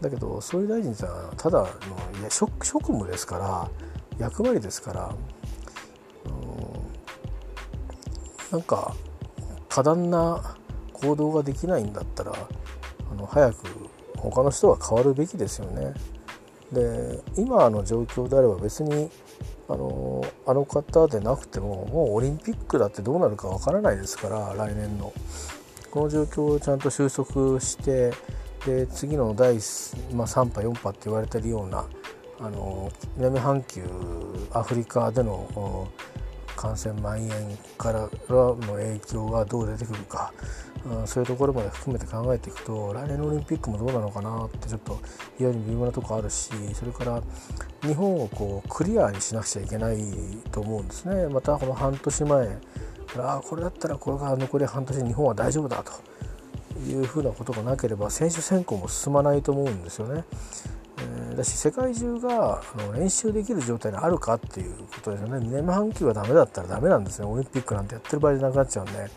[0.00, 1.66] だけど総理大臣さんはただの
[2.20, 3.70] いや職務ですから
[4.18, 5.14] 役割ですから
[8.50, 8.94] なんか
[9.68, 10.56] 過断な
[10.92, 13.66] 行動ができないんだったらあの早く
[14.16, 15.94] 他の人は変わるべきですよね。
[16.72, 19.10] で今の状況であれば別に
[19.68, 25.12] あのあの方でなくてももうオリンピックだってどうなるかわからないですから来年の
[25.90, 28.12] この状況をちゃんと収束して
[28.64, 29.54] で次の第、
[30.12, 31.84] まあ、3波4波って言われてるような
[32.40, 33.82] あの南半球
[34.52, 35.88] アフリカでの
[36.56, 40.32] 感染蔓延からの影響がどう出てくるか
[40.86, 44.98] うん、そういうところまで含めて考えていくと来年のオリンピックもどうなのかなってちょっと
[45.36, 47.22] 非常に微妙なとこあるしそれから
[47.82, 49.98] 日本をこうクリアにしなくちゃいけない
[50.50, 51.28] と思うんですね。
[51.28, 52.58] またこの半年前
[53.16, 55.92] あこれだったらこれから残り半年日本は大丈夫だと。
[56.86, 60.24] いうふうなことがなければ選手選考も進まないと思うんですよね。
[61.32, 69.10] え、だし世界中があの練習できる状態にあるかっていうことですよね2年半球がダメだったらダメなんですねオリンピックなんてやってる場合じゃなくなっちゃうんで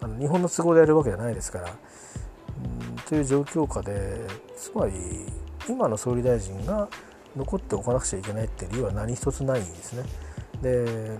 [0.00, 4.26] あの日本の都合でやるわけじゃないですからうんという状況下で
[4.56, 4.92] つまり
[5.68, 6.88] 今の総理大臣が
[7.36, 10.04] 残っておかなくちゃいけないっていう理由は何一つないんですね。
[10.62, 11.18] で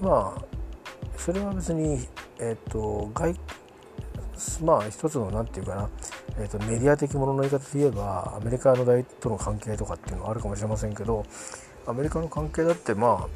[0.00, 0.42] まあ
[1.16, 3.36] それは別に、えーと、外
[4.62, 5.88] まあ一つの何て言うかな、
[6.38, 11.24] えーと、メディア的ものの言い方で言えばアメリカの大との関係とかっていうのはあるかもしれませんけど
[11.86, 13.28] アメリカの関係だってまあ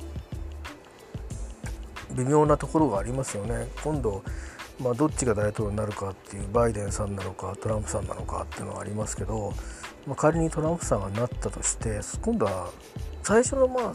[2.14, 3.66] 微妙なところがありますよね。
[3.82, 4.22] 今度
[4.80, 9.52] まあ、どっちが大統領になるかっていうバイデンさんなのかトランプさんなのかっていうのはありますけど、
[10.06, 12.70] まあ、仮にトランプさんがなったとして今度は
[13.22, 13.92] 最初のまあ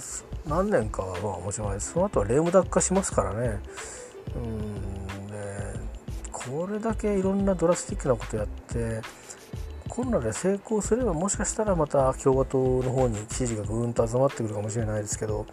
[0.47, 3.59] 何年かはまあもちろんですその後はレームダック化しますからね。
[4.35, 5.18] うん。
[6.47, 9.01] これだけいろんなドラスティックなことやって
[9.89, 15.45] コロナで成功すればもしかしたらまた共和党の方に支持がぐーんと集まってくるかもしれないですけど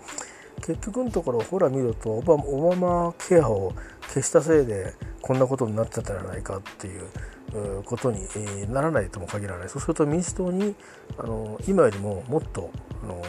[0.62, 10.74] 結局のところほら見るとオバオバマケアを消したせいでこんなことになっちゃったんじゃないかっていうことにならないとも限らないそうすると民主党に
[11.18, 12.70] あの今よりももっと
[13.02, 13.22] あの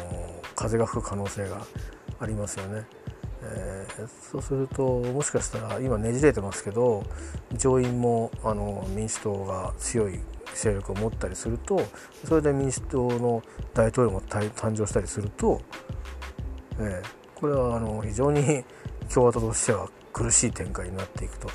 [0.56, 1.66] 風が吹く可能性が
[2.20, 2.84] ありますよね。
[3.56, 7.04] えー、そうするともしかしたら今ねじれてますけど
[7.54, 10.20] 上院もあの民主党が強い
[10.54, 11.82] 勢力を持ったりすると
[12.26, 15.62] それで民主党の大統領も誕生したりすると、
[16.80, 18.64] えー、これはあの非常に
[19.14, 21.50] 共和党としては苦しい展開になっていくと。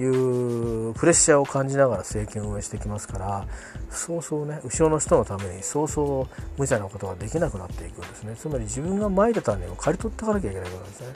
[0.00, 3.46] いうプレッシャーを感じながら政権を運営してきますから
[3.90, 8.34] そうそうね後ろの人のためにそうそう無茶なことができなくなっていくんですね。
[8.36, 11.06] つまり自分がまいた種を刈り取っていかなきゃいけないことなんですね。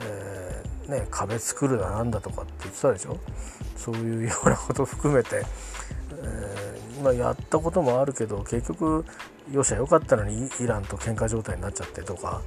[0.00, 3.16] えー、ね壁作るだなんだとかって言ってたでしょ？
[3.76, 5.44] そういうようなことを含めて、
[6.10, 9.04] えー、今やったこともあるけど結局
[9.52, 12.42] よしゃよかったのにイランと喧嘩状態になっちゃってとか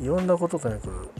[0.00, 1.10] いろんなこととにかく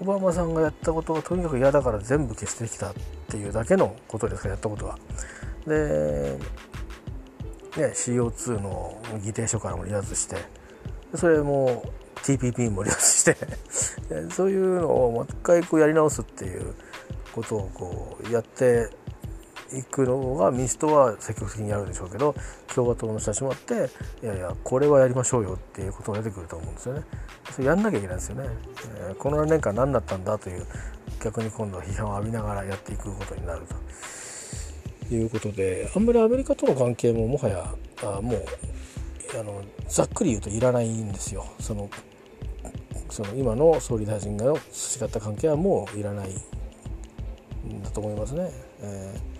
[0.00, 2.94] オバマさんがやったことがとにかく嫌だから全部消してきたっ
[3.28, 4.98] ていうだけのことですからやったことは。
[5.66, 6.38] で、
[7.76, 10.36] ね、CO2 の議定書からも離脱して
[11.14, 11.84] それも
[12.16, 13.36] TPP も離脱して
[14.30, 16.74] そういうのをもう一回こうやり直すっていう
[17.32, 18.90] ことをこうやって
[19.78, 22.34] いくのが民主党は積極的にやるんでしょうけど
[22.74, 23.90] 共和党の人たちもあって
[24.22, 27.02] いやいやこれはやりましょうよっていうことが出てくると思うんですよね。
[27.50, 28.48] それやんなきゃいけないですよね。
[29.08, 30.66] えー、この4年間何だったんだという
[31.22, 33.62] 逆に今度は批判を浴びながらやっていくことになる
[35.08, 38.44] ということであんまりアメリカとの関係ももはやあもう
[39.38, 41.46] あのざっくり言うといらないんですよ。
[41.60, 41.88] その
[43.10, 46.30] その今の総理大臣が培った関係はもういらない
[47.68, 48.50] んだと思いますね。
[48.80, 49.31] えー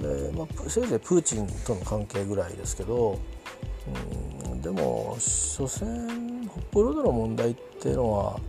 [0.00, 3.18] で、まあ、せいぜいプーチンとの関係ぐらいですけど、
[4.46, 8.40] うん、でも所詮北方領土の問題っていうのは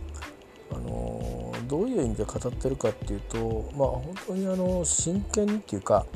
[0.72, 6.06] あのどういう意味で語ってるかっていうとまあ本当にあの真剣にっていうか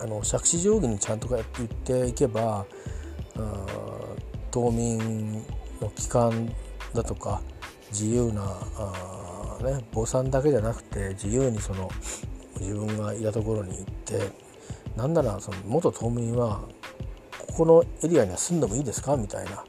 [0.00, 2.64] あの杓子定規にちゃんとやって言っていけば
[4.50, 5.42] 島民
[5.80, 6.52] の帰還
[6.94, 7.42] だとか
[7.90, 8.42] 自由な
[8.76, 11.90] あ、ね、坊さんだけじゃなくて自由にその
[12.60, 14.30] 自分がいたところに行って
[14.96, 16.60] なんならその元島民は
[17.46, 19.16] ここのエリアには住んでもいいですか？
[19.16, 19.64] みたいな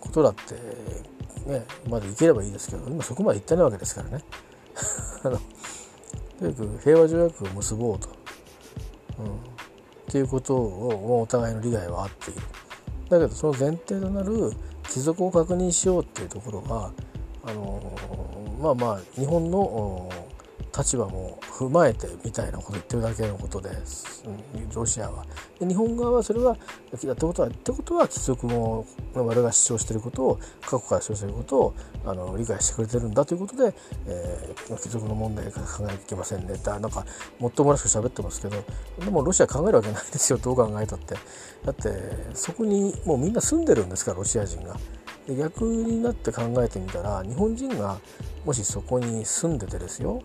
[0.00, 0.54] ことだって
[1.50, 4.24] ねまだ行ければいいですけど今そこまで行ってないわけですからね。
[5.24, 5.40] あの
[6.38, 8.08] とにかく平和条約を結ぼうと、
[9.18, 9.28] うん、っ
[10.08, 12.40] ていうことをお互いの利害はあっている。
[13.08, 14.52] だけどその前提となる
[14.88, 16.92] 帰属を確認しようっていうところが
[17.44, 17.80] あの
[18.60, 20.08] まあまあ日本の
[20.78, 23.70] 立場も踏まえてみたいなことを言ってるだけのことで
[24.74, 25.26] ロシアは。
[25.58, 26.56] で日本側はそれは
[27.04, 31.58] やったことはってことは帰属も我々が主張してることを過去から主張してること。
[31.58, 31.74] を
[32.04, 33.74] あの理解してくれてるんだということで、
[34.06, 37.04] えー、帰属の問題から考えなきゃいけませんねってなんか
[37.38, 38.64] もっともらしく喋ってますけど
[38.98, 40.38] でもロシア考えるわけないですよ。
[40.38, 41.14] どう考えたって。
[41.64, 41.90] だって
[42.34, 44.76] そこにもうみんな住んでるんですからロシア人が。
[45.26, 47.98] で逆になって考えてみたら日本人が
[48.46, 50.22] もしそこに住んでてですよ。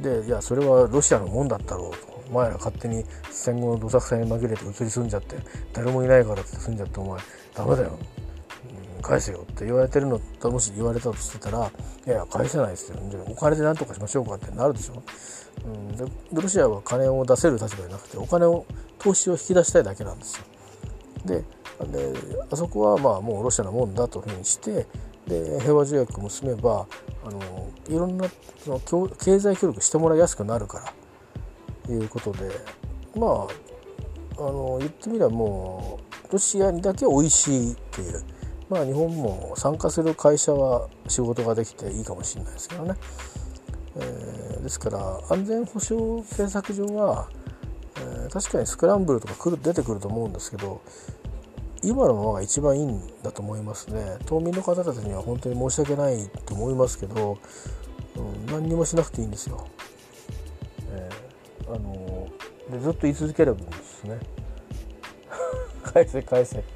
[0.00, 2.14] でいやそれはロシアのもんだったろうと。
[2.30, 5.36] お前ら勝手に戦後のどさくさに紛れて移り住んじゃって
[5.74, 7.20] 誰もいないからって住んじゃってお前
[7.54, 7.98] ダメだよ、
[8.96, 11.70] うん、返せよって言われてるのともし言われたとしてたら
[12.06, 12.98] いや返せないですよ。
[13.10, 15.02] じゃお金で何とかしましょうかってなるでしょ、
[15.66, 18.64] うん、でロシアは金を出せる立場じゃなくてお金を
[18.98, 20.44] 投資を引き出したいだけなんですよ。
[21.26, 21.44] で
[21.92, 22.14] で
[22.50, 24.86] あそこはまあもうロシアのもんだというふうにして
[25.26, 26.86] で平和条約も結めば
[27.24, 28.26] あのいろんな
[28.58, 30.92] その経済協力してもらいやすくなるか
[31.86, 32.50] らいうことで
[33.16, 33.46] まあ
[34.36, 38.24] あの言ってみればもうロシアにだけ美味しいっていう
[38.68, 42.94] まあ日本も参加する会社は仕事ができていいかもしれないですけどね、
[43.96, 47.28] えー、ですから安全保障政策上は、
[47.96, 50.80] えー、確かにスクランブルとか来る出てくると思うんですけど
[51.84, 54.16] 今のままが一番いいんだと思いますね。
[54.26, 57.38] 島民の方たちには本当に申し訳ないと思いますけど、
[58.16, 59.66] うん、何にもしなくていいんですよ、
[60.90, 62.28] えー、あの
[62.70, 64.18] でずっと言い続ければいいんですね。
[65.84, 66.66] 返せ返せって。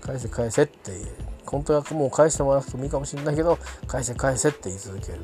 [0.00, 0.92] 返せ返せって。
[1.46, 5.18] 本当はもう返してもらうともいいかもしれないけど返せ返せって言い続ける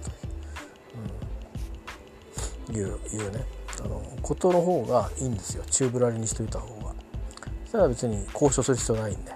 [2.66, 3.44] という、うん、いういうね。
[3.84, 5.64] あのことの方がいいんですよ。
[5.70, 6.75] 宙ぶらりにしといた方が。
[7.76, 9.32] したら別に交渉する必要ないんで。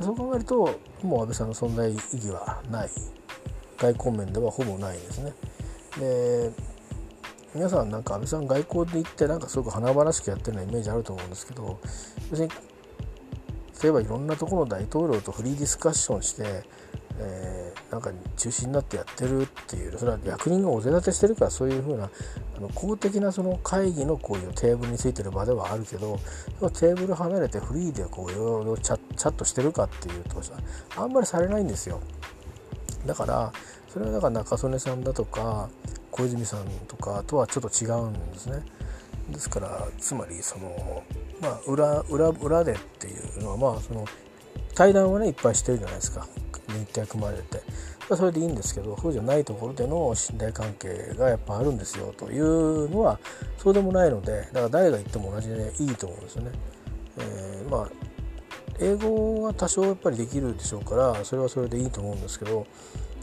[0.00, 2.90] そう考えるともう安倍さんの存在意義はない。
[3.76, 5.32] 外交面ではほぼないですね。
[5.98, 6.50] で
[7.54, 11.78] 皆さんなんか安倍さん外交で行ってなんかすごく華々しくやってるようなイメージあると思うんですけど
[12.30, 12.48] 別に
[13.80, 16.64] 例えばいろんなところの大統領とフリーディスカッションして
[17.18, 17.63] えー、
[17.94, 22.10] なんか中心になってやってるっていうそれは役人がお膳立てしてるからそういうふうな
[22.56, 26.18] あの公的なその会議のこういうテーブルについてる場ではあるけど
[26.70, 30.42] テーブル離れてフリーでこういろいろチャットしてるかっていうと
[30.96, 32.00] あんまりされないんですよ。
[33.06, 33.52] だから
[33.86, 35.68] それはだから中曽根さんだとか
[36.10, 38.64] 小泉さんとかとはちょっと違うんですね。
[39.30, 41.04] ですからつまりその
[41.40, 44.04] まあ裏裏裏でっていうのはまあその
[44.74, 46.26] 対談はねいっぱいしてるじゃないですか
[46.68, 47.62] 日程組まれて
[48.08, 53.18] それでいいんですけどそうじゃないところでの信頼関係がやっぱあるんですよというのは
[53.56, 56.50] そうでもないのでだから誰が言っても同じでいいと思うんですよね。
[57.18, 57.88] えー、まあ
[58.80, 62.66] 英語は多少やっぱりできるでしょうからそれはそれでいいと思うんですけど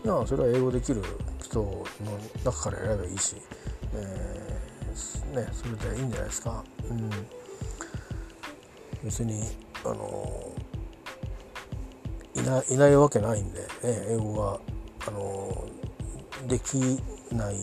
[0.06, 1.04] まあそれは英語できる
[1.44, 1.86] 人の
[2.44, 3.36] 中から選べばいいし、
[3.94, 6.64] えー、ね、それでいいんじゃないですか。
[6.90, 7.10] うん、
[9.04, 9.44] 別に
[9.84, 10.52] あの
[12.36, 14.60] いないないわけないんで、ね、英語が
[15.08, 15.68] あの
[16.48, 16.76] でき
[17.32, 17.62] ない、えー、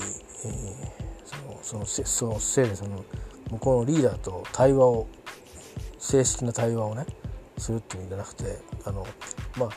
[1.25, 3.05] そのそのせそのせいでその
[3.51, 5.09] 向こうのリーダーと対話を
[5.99, 7.07] 正式な対話をね
[7.57, 9.07] するっていうんじゃなくてあの
[9.57, 9.69] まあ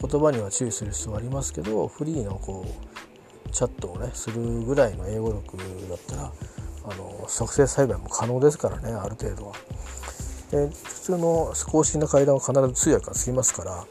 [0.00, 5.56] 言葉には注意する必要はありますけどフリーのこうチャットをねするぐらいの英語力
[5.88, 6.32] だったら
[6.84, 9.54] あの作成栽培も可能ですからねある程度は。
[10.50, 13.86] で普通の公式な会談は必ず通訳がつきますから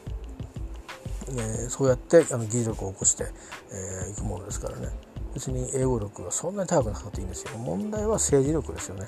[1.30, 3.26] え、そうやってあの技術力を起こしてい、
[3.72, 4.90] えー、くものですからね。
[5.34, 7.58] 別に英語力はそんなに高くなくていいんですよ。
[7.58, 9.08] 問題は政治力ですよね。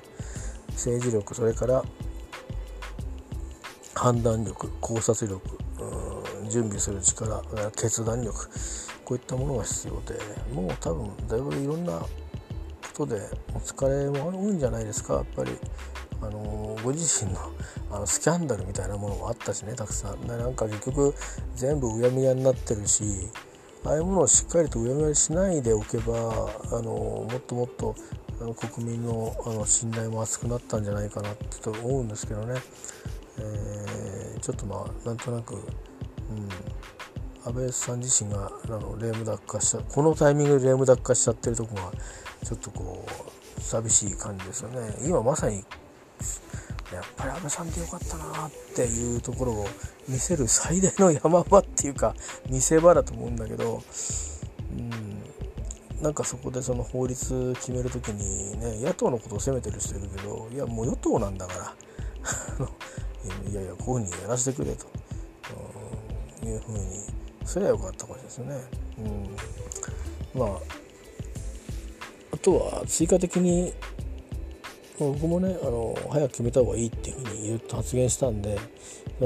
[0.74, 1.84] 政治力それから
[3.96, 5.42] 判断力考察力
[6.50, 7.42] 準備する力
[7.76, 8.50] 決断力。
[9.06, 10.20] こういったものが必要で
[10.54, 12.08] もう多分だいぶいろんなこ
[12.94, 13.22] とで
[13.56, 15.16] お疲れも多いんじゃないですか。
[15.16, 15.52] やっぱり
[16.22, 17.40] あのご自身の
[17.92, 20.22] あのスキャンダルみたいなものもあったしねたくさん。
[20.22, 21.14] でなんか結局
[21.56, 23.04] 全部うやむやになってるし
[23.86, 26.14] ああいうものをしっかりとうやむやにしないでおけば
[26.72, 27.96] あのもっともっと
[28.42, 32.56] あの国民のあの信頼も厚くなったんじゃないかなってと思うんですけどね、
[33.38, 35.62] えー、ちょっとまあなんとなく、うん、
[37.46, 41.92] 安倍さん自身があのレームダック化したこのタイミングでレームダック化しちゃってるとこが
[42.46, 43.06] ちょっとこ
[43.58, 44.96] う寂しい感じですよね。
[45.06, 45.64] 今まさに
[46.94, 49.68] やっぱり安倍さんでよかったなっていうところを
[50.08, 52.16] 見せる最大の山場っていうか
[52.50, 53.84] 見せ場だと思うんだけど、
[54.76, 61.76] うん、なんかそこでその法律決める時にね野党のことを責めてる人いるけどいやもう与党なんだから。
[63.50, 64.86] いやいやこういうふうにやらせてくれと、
[66.44, 66.80] うん、いうふうに
[67.46, 68.62] すればよかったかもしれないですよね。
[70.36, 70.50] うん、まあ
[72.32, 73.74] あとは追加的に
[75.00, 78.60] 僕もねあの早く決めた方がいいっていうふうに言うと発言したんで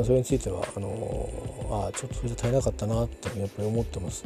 [0.04, 4.24] それについてはあのあちょっとそれじゃ足りなかったなってやっぱり思ってます、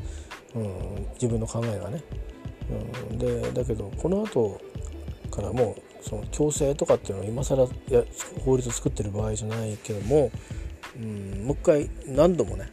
[0.56, 2.04] うん、自分の考えがね、
[3.10, 4.60] うん、でだけどこの後
[5.32, 8.04] からもその強制とかっていうのは今更や
[8.44, 10.32] 法律を作ってる場合じゃないけども、
[10.98, 12.72] うん、もう一回何度もね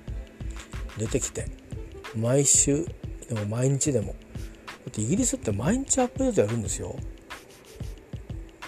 [0.99, 1.47] 出てきて
[2.16, 2.87] 毎週
[3.29, 4.12] でも毎日でもだ
[4.89, 6.95] ってイギリスって毎日アップデートやるんですよ。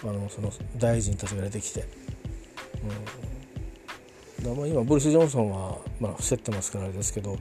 [0.07, 1.85] あのその大臣たちが出てきて、
[2.83, 4.57] うん。
[4.57, 7.37] まあ今ブルース・ジョンソンは、まあ、伏せてますからあれですけど、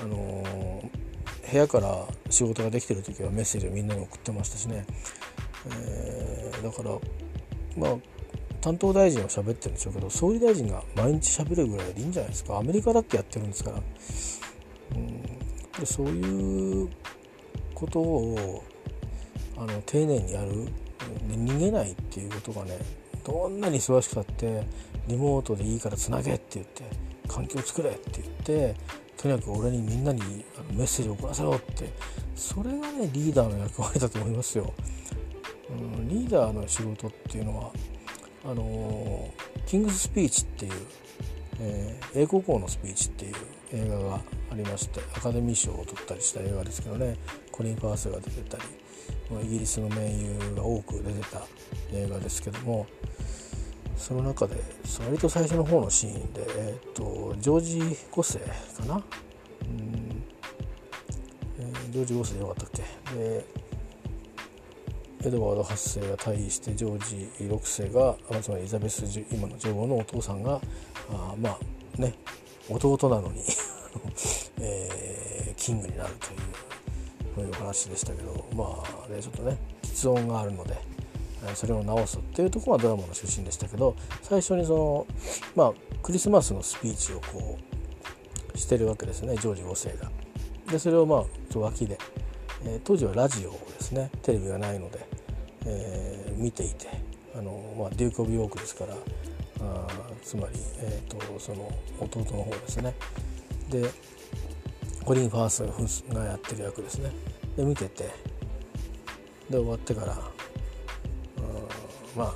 [0.00, 4.84] あのー、部屋から仕事ができてる時はメッセージをみんなに送ってましたしね、
[5.70, 6.98] えー、だから
[7.76, 7.96] まあ
[8.60, 12.58] 担当大臣は喋ってるんでしょうけど総理大臣が毎日喋るぐらいでいいんじゃないですか。
[12.58, 13.82] アメリカだってやってるんですから、
[14.96, 15.22] うん、
[15.78, 16.88] でそういう
[17.74, 18.64] ことを
[19.56, 20.66] あの丁寧にやる。
[21.08, 22.78] 逃げないっていうことがね
[23.24, 24.62] どんなに忙しくたって
[25.06, 26.84] リモートでいいからつなげって言って
[27.26, 28.26] 環境を作れって言っ
[28.72, 28.74] て
[29.16, 30.20] とにかく俺にみんなに
[30.72, 31.92] メッセージを送らせろって
[32.36, 34.72] それがねリーダーの役割だと思いますよ。
[35.70, 37.70] うん、リーダーの仕事っていうのは
[38.44, 39.28] あの
[39.66, 40.72] キングススピーチっていう、
[41.60, 43.34] えー、英国王のスピーチっていう
[43.72, 44.14] 映画が
[44.50, 47.16] ありましてアカデミー賞を取ったりした映画ですけどね
[47.52, 48.62] コリン・ファースが出てたり
[49.42, 51.42] イギリスの名優が多く出てた
[51.92, 52.86] 映画ですけども
[53.96, 54.56] その中で
[55.00, 57.78] 割と最初の方のシーンで、えーと、ジョージ
[58.12, 60.22] 5世かな、うん。
[61.58, 62.82] えー、ジョージ5世でよかったっけ？
[63.16, 63.44] で
[65.24, 70.60] エドワード8世が退位してジョージ6世がつまりエリザベス今の女王のお父さんが
[71.10, 72.14] あまあね
[72.68, 73.42] 弟なのに
[74.60, 76.67] えー、キングになるという
[77.38, 80.76] そういう話でしたけどまあねちょっとね喫音があるので
[81.54, 85.06] それを直すっていうところがドラマの出身でしたけど最初にその
[85.54, 85.72] まあ
[86.02, 87.56] クリスマスのスピーチをこ
[88.54, 90.10] うしてるわけですねジョージ5世が。
[90.68, 91.98] でそれをまあ脇で、
[92.66, 94.98] え、当時はラジオですねテレビがないので、
[95.64, 96.88] えー、見ていて
[97.34, 98.94] あの、まあ、デューク・オブ・ヨークですから
[99.60, 99.86] あ
[100.22, 102.94] つまり、えーと、その弟の方ですね
[103.70, 103.88] で
[105.08, 107.10] コリン・ファースがやってる役ですね。
[107.56, 108.10] で見てて。
[109.48, 110.14] で終わってから
[112.14, 112.34] まあ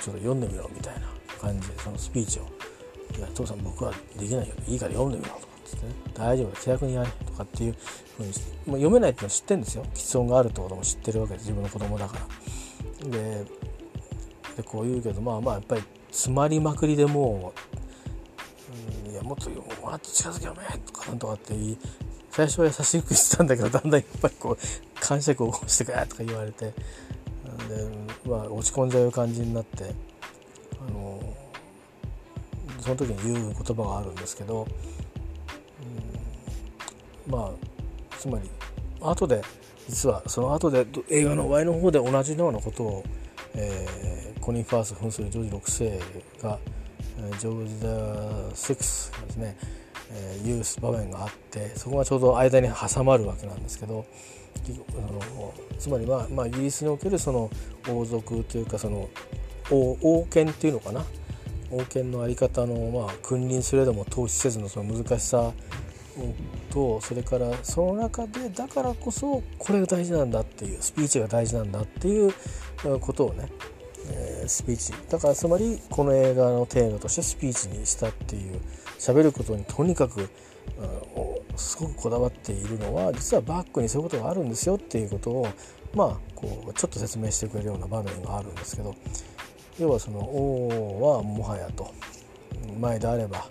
[0.00, 1.02] ちょっと読んでみろみたいな
[1.38, 2.44] 感じでそのスピーチを
[3.18, 4.54] 「いや父さん僕はできないよ。
[4.66, 6.56] いいから読んでみろ」とかっつってね「大丈夫だ。
[6.62, 7.76] 気楽にやれ」とかっていう
[8.16, 9.84] ふうに、まあ、読めないっていうのは知ってるんですよ。
[9.92, 12.16] 喫音があるってことも知ってるわけで自分の子供だか
[13.02, 13.10] ら。
[13.10, 13.44] で
[14.56, 17.60] でこう言うけどまあまあやっぱり詰まりまくりでもう
[19.32, 21.54] 「もっともっと近づけよめ」とかなんとかって
[22.30, 26.74] 最初は優しくしてたんだけどだんだんやっぱりこう感触を起こしてくれとか言われてで、
[28.26, 29.94] まあ、落ち込んじゃう感じになって
[30.86, 31.22] あの
[32.80, 34.66] その時に言う言葉があるんですけど、
[37.26, 37.50] うん、まあ
[38.18, 38.50] つまり
[39.00, 39.42] 後で
[39.88, 43.04] 実はその後で映画の Y の方で同じようなことを、
[43.54, 46.00] えー、コニン・ファース扮するジョージ6世
[46.42, 46.58] が
[47.38, 47.88] ジョージ・ダ
[48.50, 49.56] 6ですね。
[50.14, 54.04] えー、いう場面があってそこがちょうど間に挟まるわけなんですけど
[55.78, 57.50] つまりは、まあ、イギリスにおけるその
[57.88, 59.08] 王族というかその
[59.70, 61.02] 王王権っていうのかな？
[61.70, 65.52] 王権の在り方の、まあ、君臨すれども統治せずのその難しさ
[66.70, 72.34] とそれからその中でだからこそこれが大事なんだっていうスピーチが大事なんだっていう
[73.00, 73.48] ことをね、
[74.10, 78.60] えー、スピーチだからつまりこの映画のテーマとしてスピーチにしたっていう
[78.98, 80.28] 喋ることにとにかく、うん、
[81.56, 85.48] すごくこだわっているのは実はバックにそういうことがあるんですよっていうことを
[85.94, 88.94] まあこうちょっと説明してくれるような場面があるんですけど
[89.78, 91.92] 要はその王はもはやと
[92.78, 93.46] 前であれば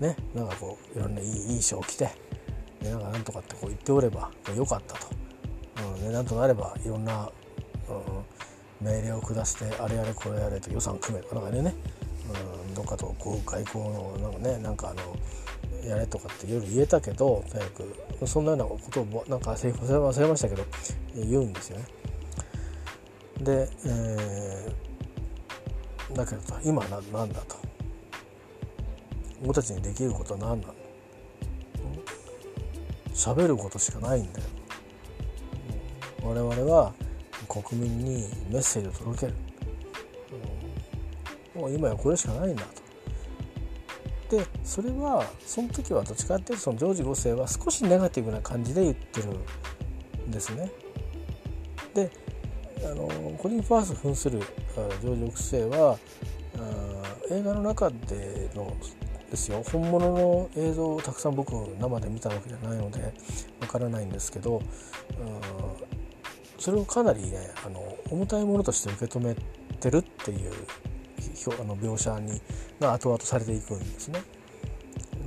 [0.00, 2.08] ねなんかこういろんないい衣装を着て
[2.82, 5.08] でなんかなんとかってこう言っておればよかったと、
[5.96, 7.30] うんね、なんとなればいろんな、
[7.88, 8.04] うん、
[8.80, 11.74] 命令を下してあれやれこれやれと予算組めとかなんかね。
[12.68, 17.70] うん、どっかとこう外交のなんかねなんかあのやれとかっていろいろ言えたけどとにか
[18.20, 20.64] くそんなようなことをなんかセリフ忘れましたけど
[21.14, 21.84] 言うんですよね。
[23.40, 27.56] で、えー、だけど今ななんだと。
[29.42, 30.74] 俺たちにできることは何なの？
[33.14, 34.46] 喋ることしかないんだよ。
[36.22, 36.92] 我々は
[37.48, 39.34] 国民にメッセージを届ける
[41.54, 44.36] うんもう今やこれしかないんだと。
[44.36, 49.28] でそれはその時はどっちかっていうとそのジョージ5世は少しネガティブな感じで言ってる
[50.26, 50.70] んですね。
[51.94, 52.10] で
[52.84, 55.98] あのコリン・ファース扮するジョージ6世は
[57.30, 58.76] 映画の中での
[59.30, 63.12] ですよ本物の映像をたくさん僕生で見たわけじゃないので
[63.60, 64.62] わからないんですけど
[66.58, 67.80] それをかなりねあの
[68.10, 69.36] 重たいものとして受け止め
[69.80, 70.52] てるっていう
[71.60, 72.40] あの描写に
[72.80, 74.20] が後々されていくんですね。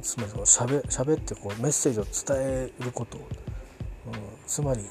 [0.01, 3.23] つまりそのしゃべしゃべってこうメッセージを伝えること、うん、
[4.47, 4.81] つまり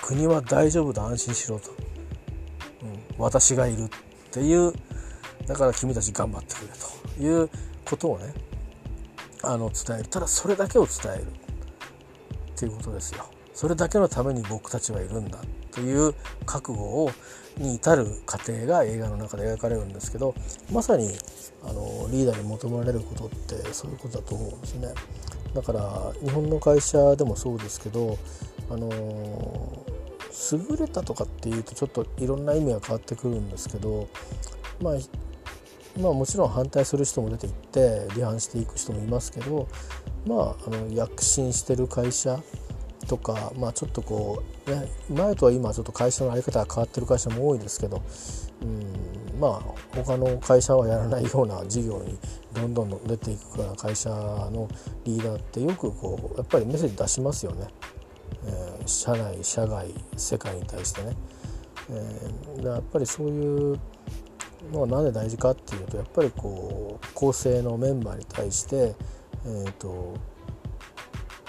[0.00, 3.88] 国は大丈夫だ安心しろと、うん、私がいるっ
[4.30, 4.72] ていう
[5.46, 6.68] だから君たち頑張ってくれ
[7.18, 7.50] という
[7.84, 8.32] ことをね
[9.42, 10.08] あの伝える。
[10.08, 11.26] ただそれだけを伝えるっ
[12.56, 13.26] ていうことですよ。
[13.52, 15.38] それだけのために僕たちはいるんだ。
[15.74, 16.14] という
[16.46, 17.10] 覚悟を
[17.58, 20.34] に至る過程が映画の中で描かれるんですけど
[20.72, 21.08] まさに
[21.62, 24.88] あのリーダーに求められることってそういうことだと思うんですね。
[25.54, 28.18] だから日本の会社でもそうですけど
[28.70, 28.90] あの
[30.52, 34.08] 優れたとかっていうとちょっといろんな意味が変わってくるんですけど、
[34.80, 34.94] まあ、
[36.00, 39.68] まあもちろん反対する人も出ていって離反していく人もいますけど
[40.26, 42.40] まああの躍進してる会社
[43.04, 48.02] とか、まあ、ちょっとこう、ね、前とは今ちょっと会社の在り方が変わってる会社も多いですけど、
[48.62, 49.60] うん、まあ
[49.96, 52.18] 他の会社はやらないような事業に
[52.52, 54.68] どんどん出ていくような会社の
[55.04, 57.68] リーダーってよくこうやっぱりメッセージ出しますよね。
[58.46, 59.86] えー、社内社外
[60.16, 61.16] 世界に対してね、
[61.90, 63.78] えー、やっぱりそういう
[64.72, 68.94] のは何で大事かっていうとやっぱりこう構成のメンバーに対して、
[69.46, 70.14] えーと、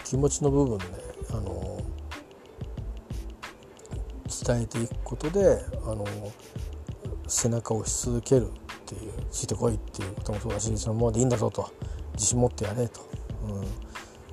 [0.04, 0.86] 気持ちの部分で、
[1.32, 1.82] あの
[4.46, 6.06] 伝えていくことであの
[7.28, 8.52] 背中を押し続けるっ
[8.86, 11.72] ていうついてこいっていうこともそうだしそのままでいいんだぞと
[12.14, 13.02] 自信持ってやれと、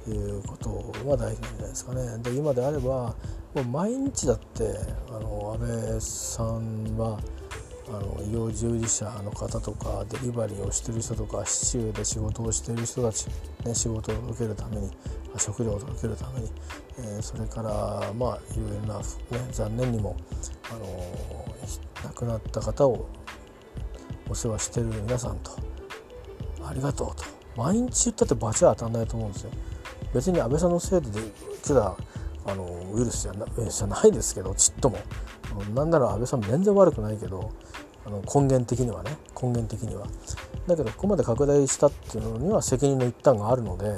[0.07, 0.71] うん、いうこと
[1.09, 2.19] が大事なんじゃないですかね。
[2.19, 3.15] で今であれば
[3.55, 4.75] もう毎日だって
[5.09, 7.19] あの安倍さんは
[7.89, 13.27] あの医療従事者の方とかデリバリーをしてる人とか市中で仕事をしている人たち、
[13.65, 14.91] ね、仕事を受けるために
[15.37, 16.51] 食料を届けるために、
[16.99, 19.05] えー、それからまあいろいろな、ね、
[19.51, 20.17] 残念にも、
[20.71, 23.09] あのー、亡くなった方を
[24.29, 25.53] お世話してる皆さんと
[26.65, 27.25] ありがとうと
[27.57, 29.51] 毎日言ったって罰は当たんないと思うんですよ。
[30.15, 31.09] 別に安倍さんのせいで
[31.63, 31.97] 来た
[32.45, 34.99] あのウイルスじゃなじゃないですけどちっとも
[35.75, 37.51] なんなら安倍さん全然悪くないけど
[38.05, 39.17] あの根源的にはね。
[39.41, 40.07] 根源的には。
[40.67, 43.95] だけどここまで拡大したっていうのには責任の一端があるのでや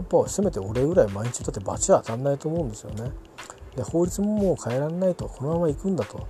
[0.00, 3.10] っぱせめて俺ぐらい毎日だって罰は当たんないと思うんですよね。
[3.76, 5.28] で法律ももう変えられないと。
[5.28, 6.26] このまま行くんだと。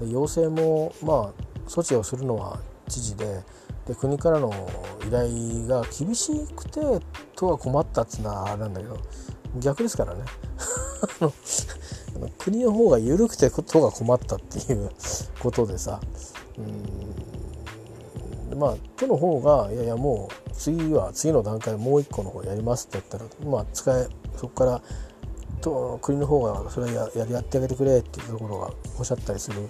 [0.00, 3.42] で要請もまあ措置をするのは知事で。
[3.86, 4.52] で国からの
[5.06, 6.80] 依頼が厳しくて
[7.34, 8.98] とは困ったっつうのはあれなんだけど。
[9.60, 10.24] 逆ですからね。
[12.38, 14.90] 国の方が緩くてとが困ったっていう。
[15.40, 16.00] ことでさ
[16.56, 16.56] う
[18.56, 24.82] んまあ都の方がいやいやもう次は次の段階もう一個の方やりますって言ったらまあ使えそこから
[25.60, 29.68] と国の方がそれはややってあげてくれっていうところがおっしゃったりする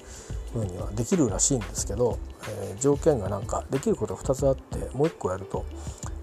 [0.52, 5.64] ふうにはできるらしいんですけど、えー、条件がなんかできることが2つあってもう1個やると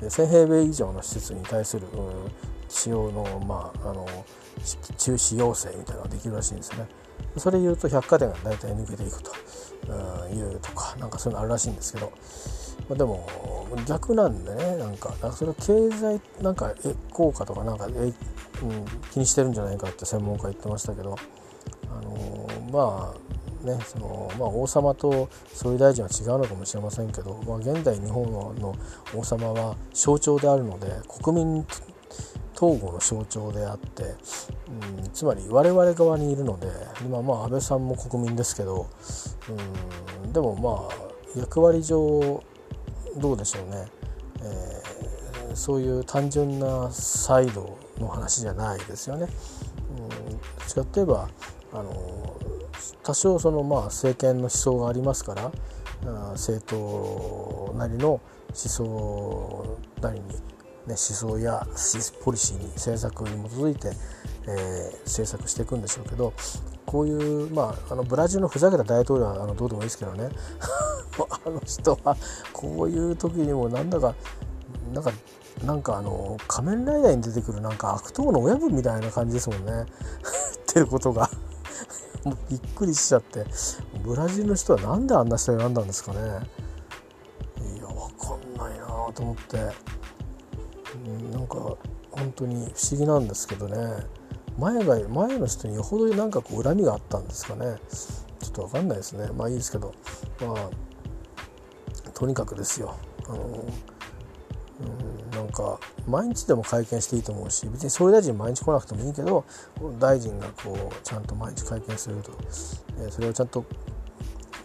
[0.02, 2.32] 1,000平米以上の施設に対する、うん、
[2.70, 4.06] 使用の,、まあ、あの
[4.98, 6.86] 中止要請みたいなのができるらしいんですね。
[7.38, 9.32] それ言うと百貨店が大体抜けていくと。
[10.34, 12.12] いうとかなんかそういうのあるらしいんですけど、
[12.90, 13.28] まあ、でも
[13.88, 16.74] 逆なんでねなんかなんかそれ経済なんか
[17.12, 18.14] 効果とかなんかえ、うん、
[19.12, 21.16] 気にしてるんじゃないかって専門家言ってましたけど、
[21.92, 23.36] あのー、まあ
[23.66, 28.76] ねそのまあ、王様と総理大臣は違うのかもしれませんけど、まあ、現代日本の
[29.16, 30.88] 王様は象徴であるので
[31.24, 31.66] 国民
[32.56, 36.68] 統合の象徴であって、うん、つまり我々側にいるので
[37.06, 38.88] 今まあ安倍さんも国民ですけど、
[40.24, 42.44] うん、でもまあ役割上
[43.18, 43.86] どうでしょうね、
[44.42, 49.28] えー、そういう単純なサイドの話じゃないですよね。
[49.98, 51.30] うん、どっちかといえば
[51.74, 52.36] あの
[53.04, 55.52] 多少そのまあ政権の思想がありますから
[56.32, 58.22] 政党なりの思
[58.54, 60.26] 想なりに、
[60.90, 61.66] 思想や
[62.24, 63.92] ポリシーに政策に基づいて、
[64.48, 66.34] えー、政策していくんでしょうけど
[66.86, 70.30] こういう、まあ、あのブラジルのふざけた大統領はあのどうでもいいですけどね。
[71.46, 72.16] あの人は
[72.54, 74.14] こういう時にもなんだか
[74.94, 75.12] なんか
[75.64, 79.72] なんかあの仮面ライダーに出てくるなんか悪党の親分みたいな感じですもんね。
[79.84, 81.30] ってることが。
[82.24, 83.46] もうびっくりしちゃって。
[84.04, 86.20] ブラジルの人は何であんな人選んだんですかね。
[86.20, 89.58] いやわかんないなと思って。
[91.32, 91.78] なんか
[92.12, 93.78] 本当に不思議なんですけどね。
[94.58, 97.76] 前が前の人によほどなんかこう恨みがあったんですかね。
[98.40, 99.28] ちょっと分かんないですね。
[99.36, 99.94] まあいいですけど。
[100.40, 102.96] まあとにかくですよ。
[103.28, 109.46] あのうんなんか毎日でも会見していいと思うし別に総理大臣毎日来なくてもいいけど
[110.00, 112.32] 大臣がこうちゃんと毎日会見すると、
[113.00, 113.66] えそれをちゃんと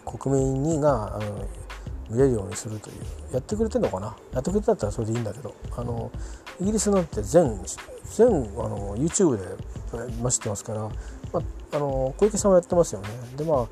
[0.05, 1.47] 国民にがあの
[2.11, 2.95] 見れるようにするという
[3.33, 4.15] やってくれてるのかな？
[4.33, 6.11] やってくれてたらそれでいいんだけどあの
[6.59, 7.59] イギリスなんて全
[8.05, 8.31] 全あ
[8.67, 9.43] の YouTube で
[10.21, 10.89] ましてますから、ま
[11.35, 11.41] あ、
[11.73, 13.07] あの小池さんはやってますよね。
[13.37, 13.67] でまあ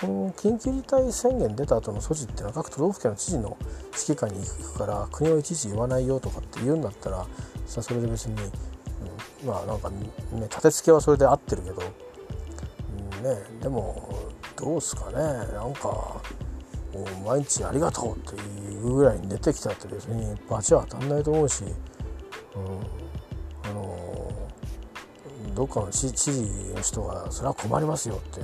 [0.00, 3.56] この緊急事態宣言出た後の措置っていうのは各都道府県の知事の
[3.92, 7.26] 指揮下に行くから国はいちいち言わないよとかって言うんだったら
[7.66, 9.96] さそれで別に、うん、まあなんかね
[10.42, 14.18] 立て付けはそれで合ってるけど、うん、ねでも
[14.56, 16.20] どうすかねなんか
[17.24, 21.70] 毎日ありがとうっていうぐらいに出てきたって別に罰は当たんないと思うし、うん、
[23.70, 24.32] あの
[25.54, 26.42] どっかの知事
[26.74, 28.40] の人がそれは困りますよって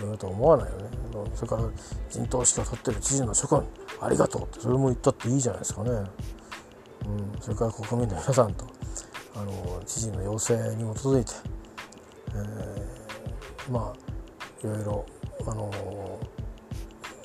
[0.00, 0.88] 言うと思わないよね。
[1.34, 1.62] それから
[2.10, 3.64] 陣頭指揮を取ってる知事の諸君
[4.00, 6.06] ありがとうってそれも言ったっていいじゃないですかね、うん、
[7.40, 8.66] それから国民の皆さんと
[9.34, 11.32] あの知事の要請に基づいて、
[12.28, 15.06] えー、まあいろいろ
[15.46, 15.70] あの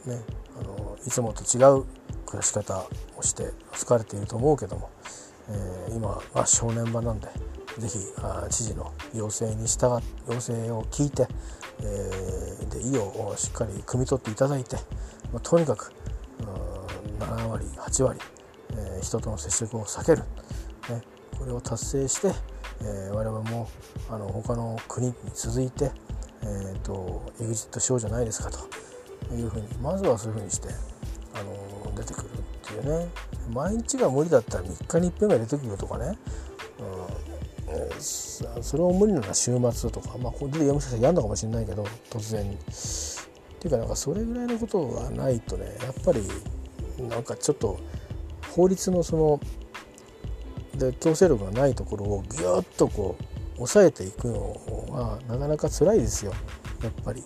[0.06, 0.22] ね
[0.60, 1.86] あのいつもと違う
[2.26, 2.86] 暮らし方
[3.18, 4.90] をして疲れていると思うけども、
[5.50, 7.28] えー、今は正念場なんで
[7.78, 7.98] 是非
[8.50, 11.28] 知事の要請に従要請を聞いて、
[11.80, 14.76] えー、で意をしっかり汲み取っていただいて、
[15.32, 15.92] まあ、とにかく
[17.20, 18.20] 7割8割、
[18.72, 20.24] えー、人との接触を避ける、
[20.90, 21.02] ね、
[21.38, 22.32] これを達成して、
[22.82, 23.70] えー、我々も
[24.10, 25.92] あの他の国に続いて、
[26.42, 28.83] えーと、エグジットしようじゃないですかと。
[29.34, 30.70] いうふうにまずはそういうふうにして
[31.34, 32.30] あの出てくるっ
[32.62, 33.08] ていうね。
[33.52, 36.18] 毎日が無理だったら3日に1遍ぐらい出てくるとかね、
[37.68, 40.18] うん、それを無理なら週末とか。
[40.18, 42.44] まあこれでもしかしたらやんのかもしれないけど突然。
[42.44, 46.22] っていうかなんかそれぐらいのことがないとねやっぱり
[47.08, 47.80] なんかちょっと
[48.52, 49.40] 法律のその
[50.78, 54.58] で強制力がないところをギュッとこう抑えていくの
[54.90, 56.34] はなかなか辛いですよ。
[56.82, 57.24] やっぱり。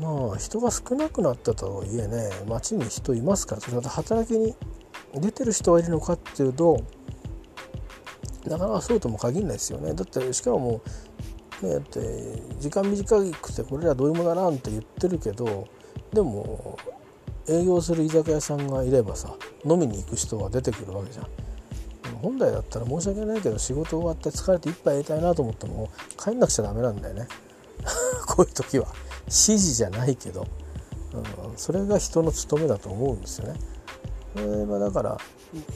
[0.00, 4.54] まあ人が少なくなったとはいえね街に人いますからそれは働きに
[5.14, 6.84] 出てる人がいるのかっていうと
[8.46, 9.92] なかなかそうとも限らないですよね。
[9.92, 10.80] だってしかもも
[11.62, 12.00] うねって
[12.60, 15.66] 時間短くてこれらどういうものだなんて言ってるけど
[16.12, 16.78] でも
[17.48, 19.34] 営業する居酒屋さんがいればさ
[19.64, 21.26] 飲みに行く人は出てくるわけじゃん。
[22.22, 25.90] 本来だったら申し訳ないけど仕事終わって疲れて一杯やりたいなと思っても
[26.22, 27.28] 帰んなくちゃダメなんだよね
[28.26, 28.86] こういう時は。
[29.26, 30.46] 指示じゃないけど、
[31.12, 31.18] う
[31.52, 33.60] ん、それが人の務めだと思うんですよね。
[34.34, 35.18] それはだから、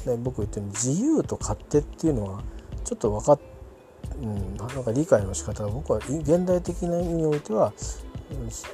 [0.06, 2.42] ね、僕言ってる自由と勝手っていうのは
[2.84, 3.40] ちょっと分かっ、
[4.22, 7.72] うん、なんか理解の仕方が僕は現代的な意味においては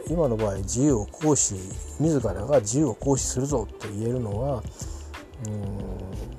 [0.08, 1.54] 今の場合自由を行使
[2.00, 4.62] 自らが自由を行使するぞって言えるのは
[5.46, 6.36] うん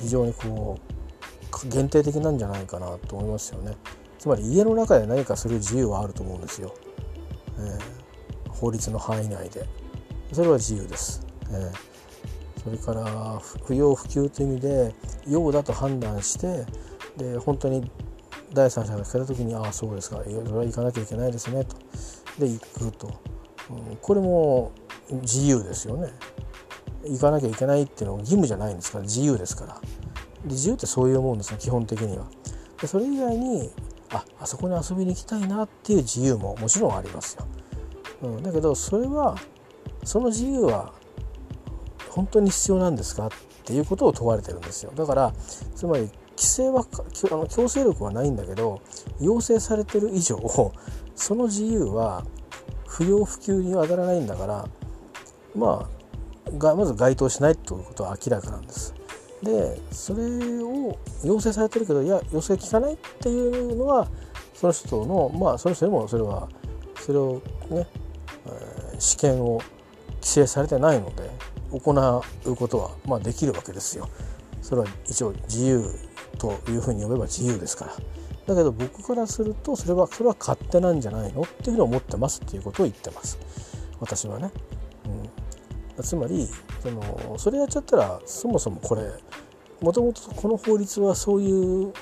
[0.00, 0.78] 非常にこ
[1.64, 3.76] う限定的なんじゃないかなと思いますよね。
[4.20, 6.74] つまり家の中で何かする自由はあると思うんですよ。
[7.58, 9.66] えー、法律の範囲内で。
[10.34, 11.26] それは自由です。
[11.50, 14.94] えー、それから不要不急という意味で
[15.26, 16.66] 用だと判断して
[17.16, 17.90] で本当に
[18.52, 21.76] 第三者が聞かれた時に「ああそうですかそれは行かなきゃいけないですね」と。
[22.38, 23.10] で行くと、
[23.70, 24.72] うん、これも
[25.10, 26.10] 自由ですよね。
[27.04, 29.80] 行かなきゃいけないっていうのは義務じゃないんですから自由ですから。
[30.44, 32.26] で自由ってそういうもんですね基本的には。
[32.78, 33.72] でそれ以外に
[34.12, 37.46] ああそこに遊びに行きたいなっていう自由ももちろんありますよ。
[38.22, 39.36] うん、だけどそれは
[40.04, 40.92] その自由は
[42.10, 43.30] 本当に必要なんですかっ
[43.64, 44.92] ていうことを問われてるんですよ。
[44.94, 45.32] だから
[45.74, 46.84] つまり規制は
[47.48, 48.80] 強制力はないんだけど
[49.20, 50.38] 要請されてる以上
[51.14, 52.24] その自由は
[52.86, 54.68] 不要不急に当たらないんだから
[55.54, 55.86] ま
[56.46, 58.94] あがまず該当しないということは明らかなんです。
[59.42, 60.22] でそれ
[60.62, 64.08] を要請されてるけどいや要請聞かないっていうのは
[64.54, 66.48] その人のまあその人でもそれは
[67.00, 67.86] それをね、
[68.46, 69.60] えー、試験を
[70.16, 71.30] 規制されてないので
[71.72, 74.08] 行うことはまあできるわけですよ。
[74.60, 75.82] それは一応自由
[76.38, 77.92] というふうに呼べば自由ですから。
[78.46, 83.38] だけど僕からするとそれはそれは勝手なんじゃないのっていうふうに思ってますっていうことを言ってます。
[84.00, 84.50] 私はね、
[85.06, 85.30] うん、
[86.02, 86.48] つまり
[86.82, 89.02] そのそれやっちゃったらそもそもこれ
[89.80, 91.92] もともとこの法律はそういう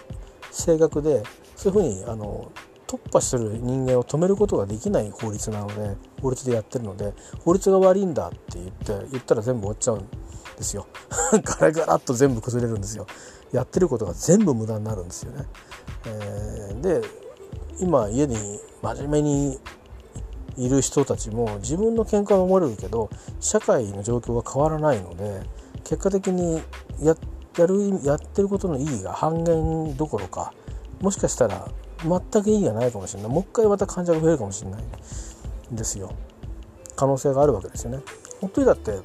[0.51, 1.23] 性格で
[1.57, 2.51] そういうふうにあの
[2.87, 7.13] 突破する人間を止めることができない法律なので法律でやってるので
[7.45, 10.09] 法律が悪いんだって言って言ったら全部終わっちゃうん
[10.57, 10.87] ですよ
[11.45, 13.07] ガラガラっと全部崩れるんですよ
[13.53, 15.45] やってることが全部無駄になるんですよね。
[16.07, 17.03] えー、で
[17.81, 18.37] 今家に
[18.83, 19.59] 真面目に
[20.59, 25.43] いる人たちも自分の健康は守れるけど社会の状況が変わらないので
[25.85, 26.61] 結果的に
[27.01, 27.17] や
[27.57, 30.53] やるやってることの意義が半減どころか
[31.01, 31.69] もしかしたら
[32.03, 33.31] 全く意義がないかもしれない。
[33.31, 34.83] もう一回また患者が増えるかもしれない。
[35.73, 36.13] んですよ。
[36.97, 38.01] 可能性があるわけですよね。
[38.41, 39.01] 本当にだって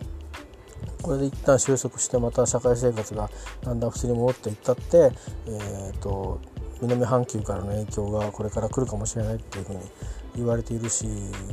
[1.01, 3.29] これで一旦収束してまた社会生活が
[3.61, 5.11] だんだん普通に戻っていったって、
[5.47, 6.39] えーと
[6.81, 9.79] 南半球からの影響がこれから来るかもしれないっていうふうに
[10.35, 11.05] 言われているし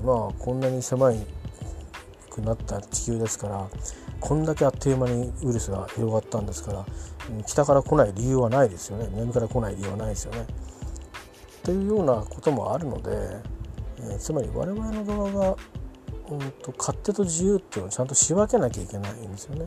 [0.04, 1.26] まあこんなに狭い
[2.30, 3.68] くなった地球ですから
[4.20, 6.86] こんだけあっという間にウイルスが広がったんですから
[7.46, 10.46] 北から来ない理由はないですよね南から来ない理由はないですよね。
[11.62, 13.10] というようなこともあるので、
[13.98, 15.56] えー、つまり我々の側が、
[16.30, 19.66] うんと、勝手と自由っていうのをちゃんと仕分けなきゃいけないんですよね。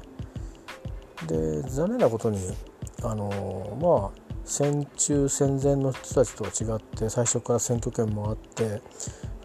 [1.27, 2.39] で残念なことに
[3.03, 3.29] あの
[3.79, 8.81] まあ戦中戦前の人たちとは違って最初から選挙権もあって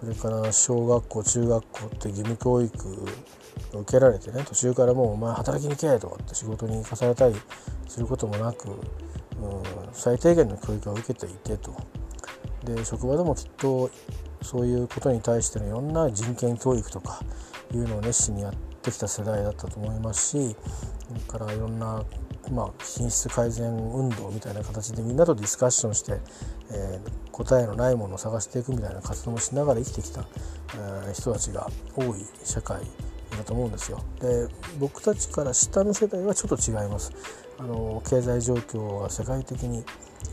[0.01, 2.89] それから小学校中学校って義務教育
[3.75, 7.35] を受けられてね途中からもう「お前働きに行け!」とかって仕事に行かされたり
[7.89, 8.75] することもなく、うん、
[9.93, 11.73] 最低限の教育を受けていてと。
[12.65, 13.89] で職場でもきっと
[14.43, 17.21] そういうことに対してのいろんな人権教育とか
[17.73, 20.57] いうのを熱心にやってきた世代だったと思いますし
[21.09, 22.03] それからいろんな
[22.51, 26.19] まあ、品質改善運動みたいな形でみんなとディスカッションして、
[26.73, 30.25] えー、答えのないものを探していくみたいな活動もしながら生きてきた、
[30.75, 32.81] えー、人たちが多い社会
[33.37, 34.03] だと思うんですよ。
[34.21, 37.13] で僕たちから下の世代はちょっと違います。
[37.59, 39.85] あの経済状況が世界的に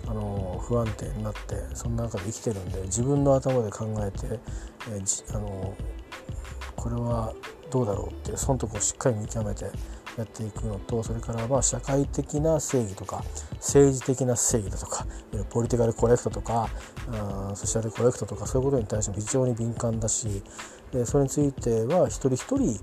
[0.08, 4.40] あの不安定になってその中で生きてるんで自分の頭で考えて、
[4.92, 5.76] えー、あの
[6.76, 7.34] これは
[7.72, 9.66] どうだろうっていうそのとこをしっかり見極めて
[10.18, 13.24] やっていくのとそれからまあ社会的な正義とか
[13.56, 15.06] 政治的な正義だとか
[15.50, 16.70] ポリティカルコレクトとか
[17.54, 20.42] ソシャルコレクトとかそういうことに対しても非常に敏感だし
[20.92, 22.80] でそれについては一人一人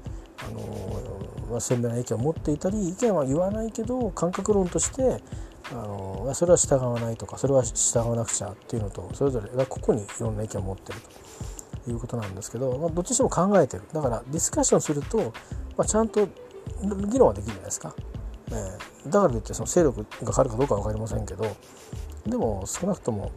[0.46, 5.22] あの、まあ、鮮明な意見を持っていたり意見は言わないけど感覚論として
[5.70, 11.22] あのそれは従わないとかそれは従わなくちゃっていうのとそれぞれが個々にいろんな意見を持ってると。
[11.90, 13.82] いうことなんですけど、まあ、どっちにしても考えてる。
[13.92, 15.18] だからディスカッションすると、
[15.76, 16.28] まあ、ちゃんと
[17.10, 17.94] 議論はできるじゃないですか、
[18.50, 21.56] えー、だからといってその勢力が変わるかどうかは分かりませんけど
[22.26, 23.32] でも少なくとも、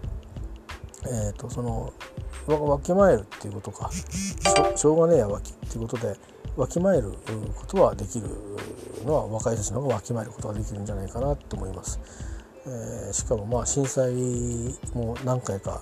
[1.06, 1.94] えーと、その
[2.48, 3.90] わきまえるっていうことか
[4.76, 6.16] しょうがねえやわきっていうことで
[6.56, 7.12] わきまえる
[7.56, 8.28] ことはできる
[9.06, 12.00] のは若い人たちの方がわきまえることができるんじゃないかなと思います。
[12.68, 14.14] えー、しかもまあ震災
[14.94, 15.80] も何回か、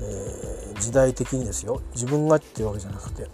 [0.00, 1.82] えー、時代的にですよ。
[1.92, 3.28] 自分がっていうわけじゃなくて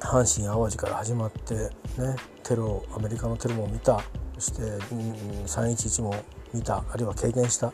[0.00, 4.00] 阪神・淡路から始まってねテロアメリカのテロも見た。
[4.38, 6.14] そして、311も
[6.54, 6.84] 見た。
[6.90, 7.68] あるいは経験した。
[7.68, 7.72] っ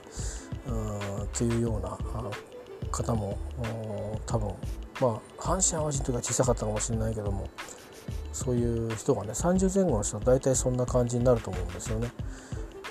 [1.33, 1.99] ていうような
[2.91, 3.39] 方も
[4.27, 4.55] 多分。
[5.01, 7.49] まあ阪神・淡路の時は小さかったかもしれないけども
[8.33, 12.11] そういう人がね30前後の人は大体そんな感じになると思うんですよね。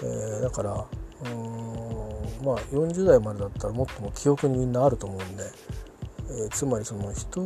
[0.01, 0.85] えー、だからま
[2.53, 5.43] あ40代までだったらもっとも記憶にみんなあると思うんで、
[6.29, 7.41] えー、つまりその人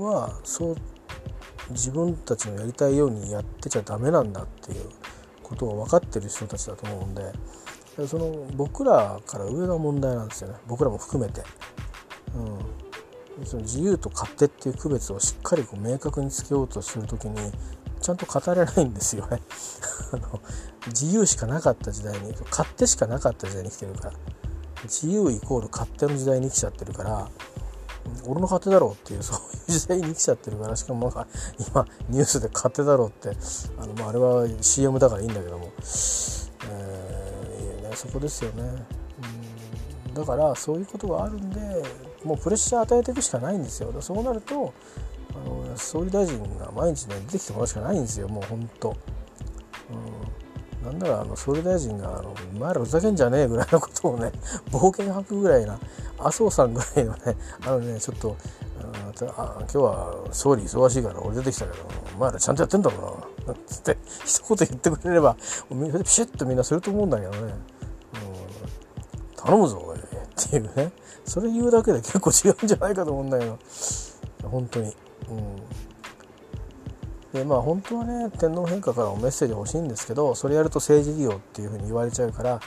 [0.00, 0.76] はそう
[1.70, 4.88] 自分たちのやりたいようにやってちゃダメなんだっていう
[5.42, 7.32] ことを分かってる人たちだと思うんで
[8.06, 10.54] その僕らから上が問題なんですよね。
[10.68, 11.42] 僕らも含めて。
[13.38, 17.36] うん、その自由と勝手っていう区別をしっかりこう明確につけようとする時に
[18.00, 19.40] ちゃんと語れないんですよね。
[20.12, 20.40] あの
[20.86, 24.12] 自由しかなかった時代に勝手しかなかった時代に生きてるから。
[24.84, 27.28] 自由イコール勝手の時代に生きちゃってるから
[28.26, 33.36] 俺の勝手だろうっていうそういう時代に生きちゃってるからしかも今ニュースで勝手だろうって
[33.78, 35.72] あの、まあ、あれは CM だからいいんだけども、
[36.70, 38.62] えー、ね、そこですよね、
[40.08, 41.60] うん、だからそういうことがあるんで
[42.24, 43.94] もうプレッシャー与えていくしかないんですよ。
[44.00, 44.74] そうなると
[45.30, 48.28] あの総理大臣が毎日ね出てきてもらうしかないんですよ。
[48.28, 48.96] もうほんと。
[49.90, 49.92] う
[50.34, 50.48] ん
[50.84, 54.32] なんならあの総理大臣があの「お前らふざけんじゃねえ」ぐらいのことをね
[54.70, 55.78] 冒険吐くぐらいな
[56.18, 58.36] 麻生さんぐらいのねあのねちょっと
[59.36, 63.54] あ今日は総理忙しいから俺出てきたけどお前らちゃんとやってんだろうな。
[63.66, 65.44] つって一言言ってくれればピ
[66.10, 67.54] シッとみんなすると思うんだけどね、
[69.36, 69.98] 頼むぞおい。
[69.98, 70.00] っ
[70.50, 70.92] ていうね。
[71.24, 73.58] それ言うだけで結構違うんじゃないかと思うんだけど。
[74.44, 74.94] 本当に。
[75.30, 75.56] うん。
[77.32, 82.60] でまあ本当はね天皇陛下からもメッセージ欲しいんですけどそれやると政治利用っていうふうに言われちゃうから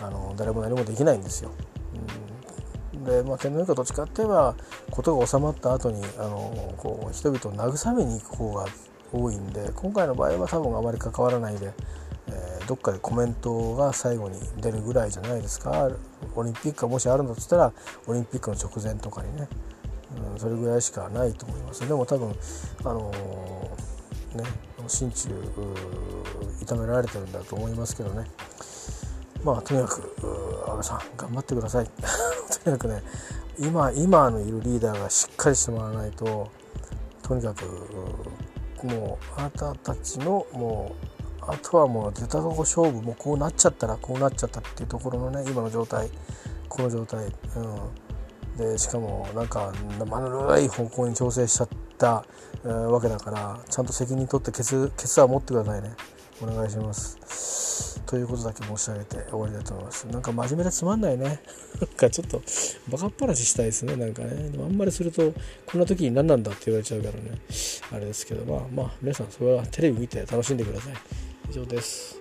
[0.00, 1.50] あの誰も何もできないんですよ。
[1.94, 2.31] うん、
[3.04, 4.54] で、まあ、天皇陛下どっちかって言えば
[4.90, 8.66] 事が収まった後にあのこう人々を慰めに行く方が
[9.12, 11.72] 多いんで今回の場合は多分あまり関わらないで、
[12.28, 15.90] えー、どっかでコメントが最後に出るぐらいじゃないですか。
[16.34, 17.72] オリンピックがもしあるんだとしたら
[18.06, 19.48] オリンピックの直前とかにね、
[20.32, 21.86] うん、それぐらいしかないと思います。
[21.86, 22.34] でも多分
[22.84, 23.92] あのー
[24.36, 24.44] ね
[24.86, 25.28] 心中
[26.60, 28.26] 痛められてるんだと思いますけどね。
[29.44, 30.02] まあとにかく
[30.68, 31.86] 安倍さん頑張ってください。
[32.64, 33.02] とにかくね
[33.58, 36.48] 今今のいるリーダーがしっかりしてもらわないと
[37.22, 37.64] とにかく
[38.84, 46.10] もうあなたたちのもうあとはもう出たとこ勝負もうこうなっちゃったらこうなっちゃったっていうところのね今の状態
[46.68, 47.26] この状態、
[47.56, 49.72] うん、でしかもなんか
[50.08, 51.68] 丸い方向に調整しちゃっ
[51.98, 52.24] た、
[52.64, 55.94] わけだからちゃんと責任取ってケツケツは持ってくださいね。
[56.44, 58.00] お願いします。
[58.06, 60.06] ということだけ申し上げて終わりだと思います。
[60.06, 61.24] なんか真面目でつまんないね。
[61.24, 62.42] なんかちょっと
[62.90, 63.96] バカっ話したいですね。
[63.96, 64.50] なんかね。
[64.50, 65.32] でもあんまりすると
[65.66, 67.38] こんな時に何なんだって言われちゃうからね。
[67.90, 68.44] あれですけど。
[68.44, 70.94] まあまあ皆さんそれはテレビ見て楽しんでください。
[71.50, 72.20] 以上です。